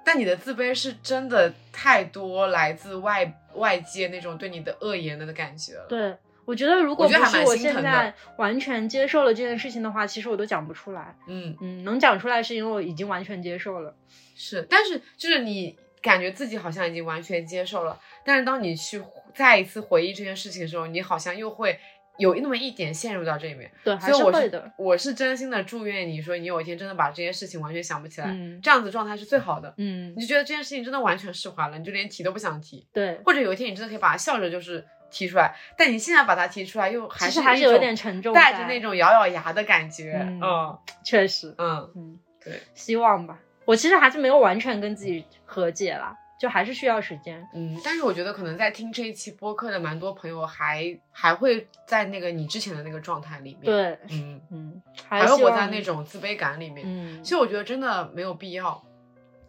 [0.07, 5.85] 但你的自卑是真的太多来自外外界那种对你的恶言的感觉了。
[5.89, 6.15] 对。
[6.45, 11.13] 我觉得如果不是我现在完全接受了这件事情的话，其实我都讲不出来。
[11.27, 13.93] 嗯，嗯，能讲出来是因为我已经完全接受了。
[14.33, 19.03] 是，但是就是你感觉自己好像已经完全接受了，但是当你去
[19.35, 21.77] 再一次回忆这件事情的时候，你好像又会
[22.17, 23.71] 有那么一点陷入到这里面。
[23.83, 24.71] 对，还所以我是会的。
[24.77, 29.73] 我是真心的祝愿你说你有一天真的把这件事情完全想不起来，嗯这样子状态是最好的。
[29.77, 43.39] 嗯你，就觉得这件事情真的完全释怀了，你就连提都不想提，对，或者有一天你真的可以把它笑着就是提出来，但你现在把它提出来又还是还是有点沉重，带着那，种咬咬牙的感觉，嗯嗯确实，嗯，嗯，对，希望吧。
[43.65, 47.47] 我其实还是没有完全跟自己和解啦，就还是需要时间。
[47.53, 56.85] 嗯，但是我觉得可能在听这一期播客的蛮多朋友还还会在那个你之前的那个状态里面，，对，嗯，嗯，还会活在那种自卑感里面。
[56.87, 58.83] 嗯，其实我觉得真的没有必要。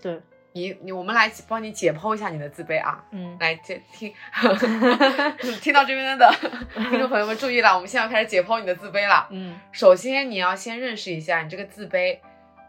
[0.00, 0.20] 对，
[0.52, 4.14] 你你我们来帮你解剖一下你的自卑啊，嗯，来听听
[5.60, 6.34] 听到这边的
[6.74, 9.26] 听众朋友们注意了，我们现在要开始解剖你的自卑了。
[9.30, 12.18] 嗯首先，你要先认识一下，你这个自卑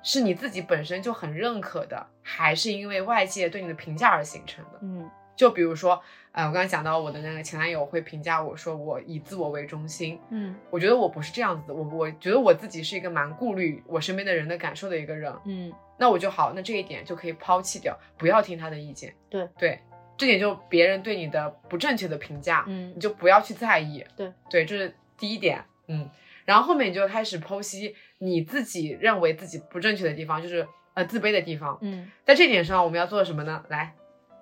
[0.04, 4.80] 是你自己本身就很认可的，还是因为外界对你的评价而形成的？
[4.82, 6.02] 嗯就比如说，
[6.34, 19.16] 呃，我刚才讲到我的那个前男友会评价我说我以自我为中心，嗯我觉得我不是这样子的，我我觉得我自己是一个蛮顾虑我身边的人的感受的一个人，嗯那我就好，那这一点就可以抛弃掉，不要听他的意见。
[19.30, 19.80] 对对，
[20.18, 24.06] 这点就别人对你的不正确的评价，嗯你就不要去在意。
[24.18, 25.64] 对对，这是第一点。
[25.88, 26.10] 嗯，
[26.44, 31.78] 然后后面你就开始剖析你自己认为自己不正确的地方，就是呃自卑的地方。
[31.82, 33.64] 嗯，在这点上，我们要做什么呢？
[33.70, 33.96] 来，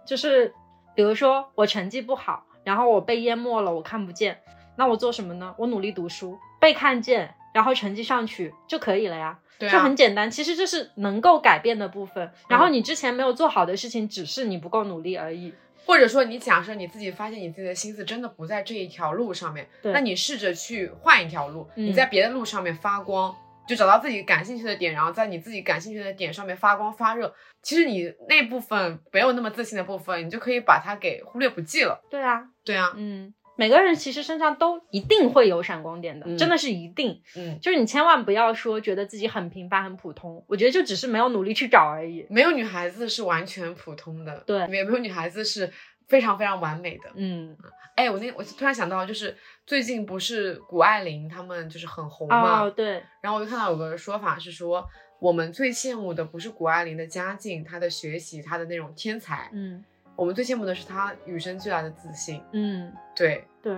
[0.06, 0.54] 就是
[0.96, 4.40] 比如说我成绩不好，然后我被淹没了，我看不见，
[4.76, 5.56] 那我做什么呢？
[5.58, 9.40] 我努力读书，被看见，然后成绩上去就可以了呀。
[9.60, 12.32] 对啊，就很简单，其实这是能够改变的部分。
[12.48, 15.54] 然后你之前没有做好的事情，只是你不够努力而已。
[15.86, 23.34] 或者说你假设你自己发现你自己的心思真的不在这一条路上面，那你试着去换一条路，嗯你在别的路上面发光，
[23.68, 27.34] 就找到自己感兴趣的点，然后在你自己感兴趣的点上面发光发热。
[27.62, 32.02] 其实你那部分没有那么自信的部分，你就可以把它给忽略不计了。
[32.10, 37.22] 对啊，对啊，嗯，每个人其实身上都一定会有闪光点的，嗯真的是一定。
[37.36, 42.26] 嗯，就是你千万不要说觉得自己很平凡、很普通，我觉得就只是没有努力去找而已。
[42.30, 45.70] 没有女孩子是完全普通的，对也没有女孩子是
[46.08, 47.10] 非常非常完美的。
[47.16, 47.56] 嗯，
[47.96, 49.36] 哎，我那我突然想到，就是
[49.66, 54.88] 最近不是谷爱凌他们就是很红嘛，哦，对，然后我就看到有个说法是说，
[55.20, 59.84] 我们最羡慕的不是谷爱凌的家境、她的学习、她的那种天才，嗯。
[60.16, 62.42] 我们最羡慕的是她与生俱来的自信。
[62.52, 63.78] 嗯，对，对。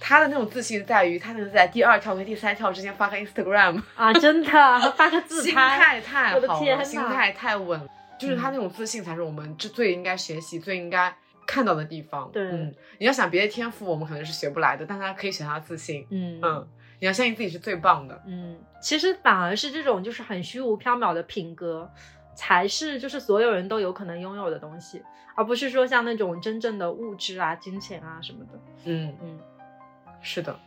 [0.00, 4.50] 她的那种自信在于她能在第二跳跟第三跳之间发个 Instagram，啊，真的
[4.92, 7.86] 发个自拍心，态太好了，心态太稳了，
[8.18, 11.14] 就是她那种自信才是我们这最应该学习、最应该
[11.46, 12.30] 看到的地方。
[12.32, 16.06] 对嗯，你要想别的天赋，我们可能是学不来的，但他可以学他自信。
[16.10, 16.68] 嗯嗯，
[17.00, 18.22] 你要相信自己是最棒的。
[18.26, 21.90] 嗯，其实反而是这种就是很虚无缥缈的品格，
[22.34, 25.02] 才是就是所有人都有可能拥有的东西，
[25.34, 28.60] 而不是说像那种真正的物质啊、金钱啊什么的。
[28.84, 29.40] 嗯，嗯
[30.20, 30.58] 是的。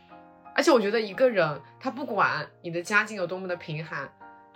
[0.54, 4.10] 而且我觉得一个人他不管你的家境有多么的贫寒，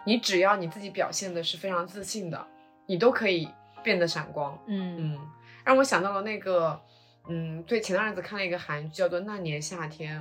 [0.05, 2.45] 你只要你自己表现的是非常自信的，
[2.87, 3.49] 你都可以
[3.85, 4.59] 变得闪光。
[4.67, 5.19] 嗯嗯，
[5.65, 6.81] 让我想到了那个，
[7.29, 10.21] 嗯，对，前段日子看了一个韩剧，叫做《那年夏天》，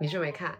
[0.00, 0.56] 你是没看？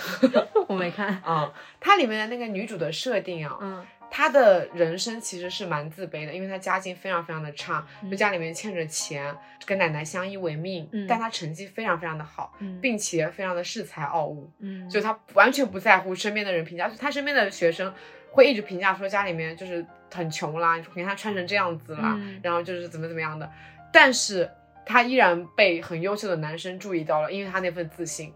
[0.68, 1.08] 我没看。
[1.24, 9.32] 啊、它里面的那个女主的设定啊，嗯她的人生其实是蛮自卑的，因为她家境非常非常的差，嗯就家里面欠着钱，
[9.64, 17.94] 跟奶奶相依为命，嗯但她成绩非常非常的好，嗯并且非常的恃才傲物，嗯，就她完全不在乎身边的人评价，就她身边的学生
[18.30, 23.50] 会一直评价说家里面就是很穷啦，你看他穿成这样子啦，嗯然后就是怎么怎么样的，
[23.92, 24.50] 但是
[24.86, 28.32] 他依然被很优秀的男生注意到了，因为他那份自信。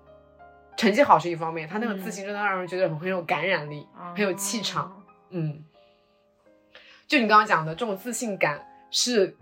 [0.77, 3.87] 成绩好是一方面，他那个自信真的让人觉得很很有感染力，
[4.17, 4.87] 很有气场。
[4.87, 5.03] 哦。
[5.31, 5.65] 嗯，
[7.07, 9.37] 就你刚刚讲的这种自信感，是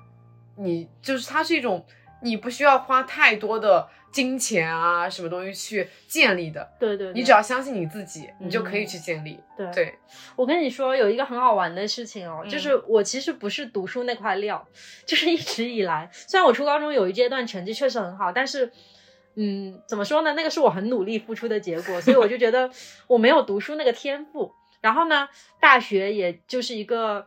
[0.56, 1.86] 你就是它是一种
[2.22, 9.38] 你不需要花太多的金钱啊什么东西去建立的，对对对，你只要相信你自己，你就可以嗯去建立。
[9.56, 9.94] 对对，
[10.36, 14.66] 我跟你说有一个很好玩的事情哦，嗯就是我其实不是读书那块料，
[15.06, 18.72] 就是一直以来，虽然我初高中有一阶段成绩确实很好，但是。
[19.34, 20.34] 嗯，怎么说呢？
[20.34, 22.70] 那个是我很努力付出的结果，所以我就觉得
[23.08, 24.52] 我没有读书那个天赋。
[24.82, 25.26] 然后呢，
[25.58, 27.26] 大学也就是一个，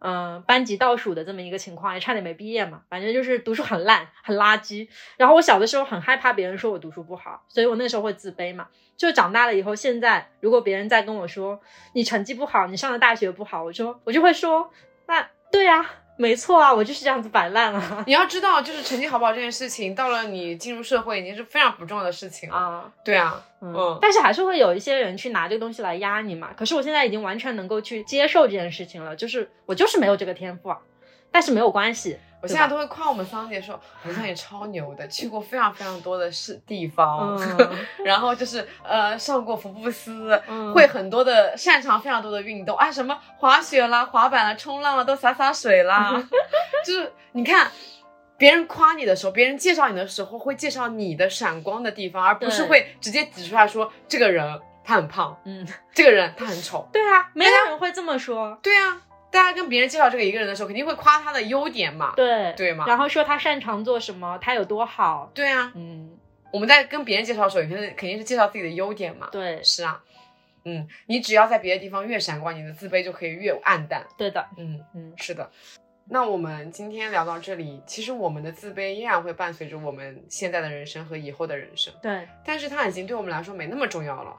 [0.00, 2.82] 嗯、班级倒数的这么一个情况，也差点没毕业嘛。
[2.88, 4.88] 反正就是读书很烂，很垃圾。
[5.16, 8.68] 然后我小的时候很害怕别人说我读书不好，所以我那时候会自卑嘛。
[8.96, 11.60] 就长大了以后，现在如果别人再跟我说
[11.92, 14.70] 你成绩不好，你上的大学不好，我说我就会说，
[15.06, 15.88] 那对呀，
[16.18, 22.56] 没错啊，我就是这样子摆烂啊你要知道，就是成绩好不好这件事情，到了你进入社会已经是非常不重要的事情了。
[22.56, 26.50] 啊，对啊，嗯嗯，但是还是会有一些人去拿这个东西来压你嘛。
[26.56, 30.78] 可是我现在已经完全能够去接受这件事情了，就是我就是没有这个天赋啊，
[31.30, 37.68] 但是没有关系，我现在都会夸我们桑姐说，我们桑姐超牛的，去过非常非常多的市地方，嗯
[38.04, 46.22] 然后就是呃上过福布斯，嗯会很多的擅长非常多的运动啊，什么滑雪啦、滑板啦、冲浪啦，都洒洒水啦，
[46.84, 47.70] 就是你看。
[48.40, 56.88] 别人夸你的时候，别人介绍你的时候，会介绍你的闪光的地方，而不是会直接指出来说这个人他很胖，嗯，这个人他很丑。
[56.92, 58.96] 对啊，没有人会这么说，对啊，
[59.30, 62.12] 大家跟别人介绍这个一个人的时候，肯定会夸他的优点嘛。
[62.16, 66.16] 对对嘛然后说他擅长做什么，他有多好，对啊，嗯，
[66.52, 69.28] 我们在跟别人介绍的时候，肯定肯定是介绍自己的优点嘛。
[69.30, 70.02] 对，是啊，
[70.64, 74.06] 嗯，你只要在别的地方越闪光，你的自卑就可以越暗淡。
[74.16, 75.50] 对的，嗯，嗯，是的。
[76.10, 84.34] 那我们今天聊到这里，其实我们的自卑依然会伴随着我们现在的人生和以后的人生，对，但是它已经对我们来说没那么重要了。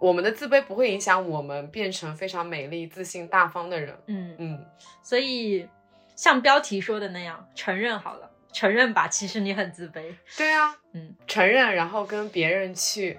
[0.00, 3.96] 我们的自卑不会影响我们变成非常美丽、自信、大方的人。
[4.06, 4.66] 嗯，嗯，
[5.02, 5.68] 所以
[6.14, 13.18] 像标题说的那样，承认好了，承认吧，其实你很自卑，对啊，嗯承认，然后跟别人去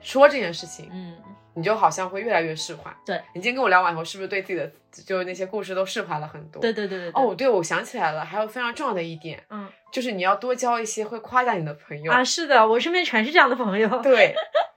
[0.00, 1.16] 说这件事情，嗯，
[1.54, 2.94] 你就好像会越来越释怀。
[3.04, 4.70] 对你今天跟我聊完以后，是不是对自己的
[5.04, 6.60] 就是那些故事都释怀了很多？
[6.60, 12.12] 对对对对对，哦，对，我想起来了，还有非常重要的一点，嗯就是你要多交一些会夸奖你的朋友。
[12.12, 14.34] 啊，是的，我身边全是这样的朋友， 对，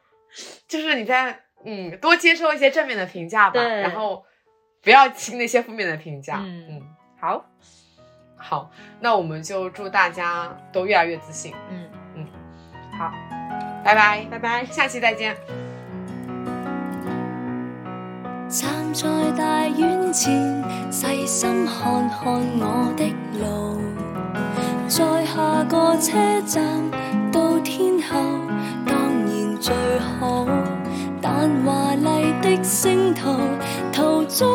[0.67, 4.23] 就是你在嗯多接受一些正面的评价吧，然后
[4.81, 6.39] 不要听那些负面的评价。
[6.43, 6.81] 嗯嗯，
[7.19, 7.45] 好，
[8.37, 12.27] 好，那我们就祝大家都越来越自信，嗯嗯，
[12.97, 13.11] 好，
[13.83, 14.65] 拜拜，拜拜。
[14.65, 15.35] 下期再见。
[18.49, 23.05] 站在大院前，细心看看我的
[23.41, 23.81] 路，
[24.87, 26.89] 在下个车站
[27.29, 28.46] 到天后，
[29.59, 29.75] 最
[30.19, 30.45] 好。
[31.21, 33.37] 但华丽的星途，
[33.91, 34.47] 途中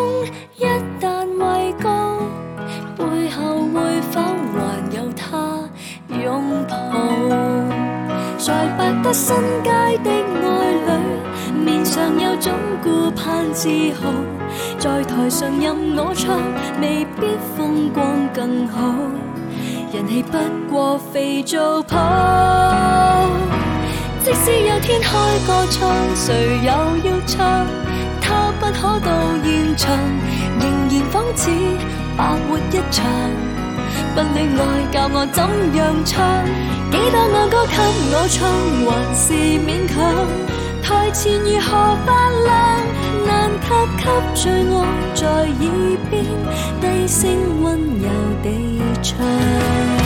[0.56, 0.64] 一
[1.00, 2.18] 旦畏高，
[2.96, 5.68] 背后會否還有他
[6.10, 6.74] 擁抱？
[8.38, 9.70] 在百德新街
[10.02, 10.90] 的愛侶，
[11.64, 12.52] 面上有種
[12.84, 13.68] 顧盼自
[14.00, 14.10] 豪。
[14.78, 16.40] 在台上任我唱，
[16.80, 17.26] 未必
[17.56, 18.80] 風光更好，
[19.92, 20.38] 人氣不
[20.72, 21.98] 過肥皂泡。
[24.24, 25.10] 即使有天開
[25.46, 27.66] 個唱，誰又要唱？
[28.20, 29.10] 他不可到
[29.42, 29.98] 現場，
[30.60, 31.50] 仍然仿似
[32.16, 33.04] 白活一場。
[34.14, 35.42] 不戀愛教我怎
[35.74, 36.46] 樣唱，
[36.92, 37.74] 幾多爱歌給
[38.12, 38.38] 我唱，
[38.86, 39.34] 還是
[39.66, 39.98] 勉強。
[40.84, 42.54] 台前如何發亮，
[43.26, 43.66] 難及
[43.98, 44.04] 給
[44.34, 45.64] 最愛在耳
[46.10, 46.12] 邊
[46.80, 47.20] 低聲
[47.60, 47.64] 溫
[48.00, 48.06] 柔
[48.42, 48.46] 地
[49.02, 50.01] 唱。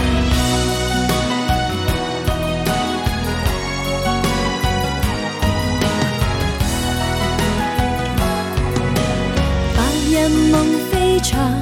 [11.36, 11.52] 飛翔，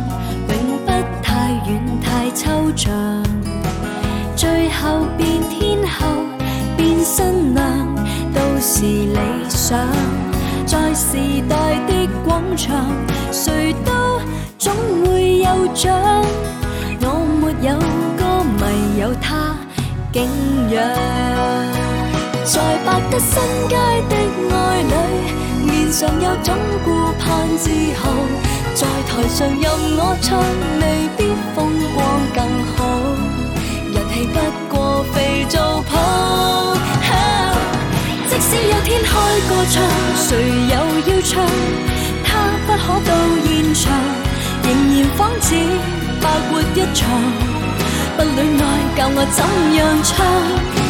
[0.49, 0.89] 永不
[1.21, 1.69] 太遠
[2.01, 2.93] 太抽象。
[4.37, 6.07] 最後變天后，
[6.77, 7.65] 變新娘，
[8.33, 9.19] 都是理
[9.49, 9.79] 想。
[10.65, 11.17] 在時
[11.49, 11.57] 代
[11.89, 12.87] 的廣場，
[13.33, 14.21] 誰都
[14.59, 14.73] 總
[15.07, 15.91] 會有獎。
[17.01, 17.07] 我
[17.41, 17.77] 没有
[18.17, 18.23] 歌
[18.61, 19.57] 迷，有他
[20.13, 20.23] 敬
[20.71, 20.79] 仰。
[22.45, 23.75] 在百德新街
[24.09, 24.15] 的
[24.55, 24.93] 愛侶，
[25.67, 26.55] 面上有種
[26.87, 28.44] 顧盼自豪。
[28.75, 30.43] 在台上任我唱，
[30.81, 32.03] 未必风光
[32.35, 32.43] 更
[32.75, 32.77] 好，
[33.93, 34.37] 人气不
[34.69, 35.93] 过肥皂泡。
[38.27, 39.11] 即使有天开
[39.49, 39.81] 个唱，
[40.17, 40.29] 谁
[40.71, 40.75] 又
[41.07, 41.33] 要唱？
[42.25, 42.29] 他
[42.67, 43.11] 不可到
[43.47, 43.83] 现场，
[44.65, 45.55] 仍然仿似
[46.21, 47.07] 白活一场。
[48.17, 48.63] 不恋爱
[48.97, 49.39] 教我怎
[49.77, 50.13] 样唱？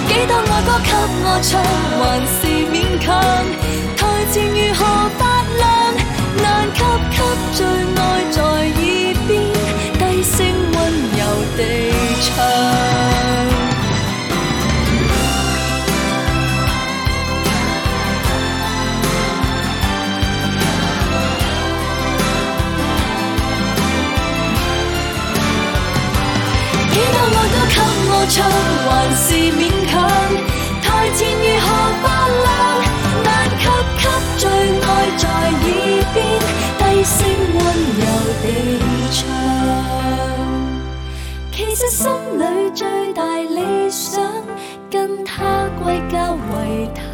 [0.08, 0.88] 几多爱歌给
[1.22, 1.60] 我唱，
[2.00, 2.40] 还是
[2.72, 2.74] 勉
[3.04, 3.06] 强。
[3.94, 4.00] 台
[4.32, 4.82] 前如何？
[7.14, 9.32] 给最爱在耳边
[9.98, 10.36] 低声
[10.72, 10.76] 温
[11.16, 11.20] 柔
[11.56, 11.60] 地
[12.22, 12.26] 唱。
[26.90, 27.76] 几多爱歌给
[28.10, 28.36] 我唱
[28.86, 30.23] 还是勉强。
[37.04, 37.60] 声温
[38.00, 38.04] 柔
[38.42, 38.46] 地
[39.12, 39.20] 唱。
[41.52, 42.42] 其实心里
[42.74, 44.22] 最大理想，
[44.90, 47.13] 跟他归家为他。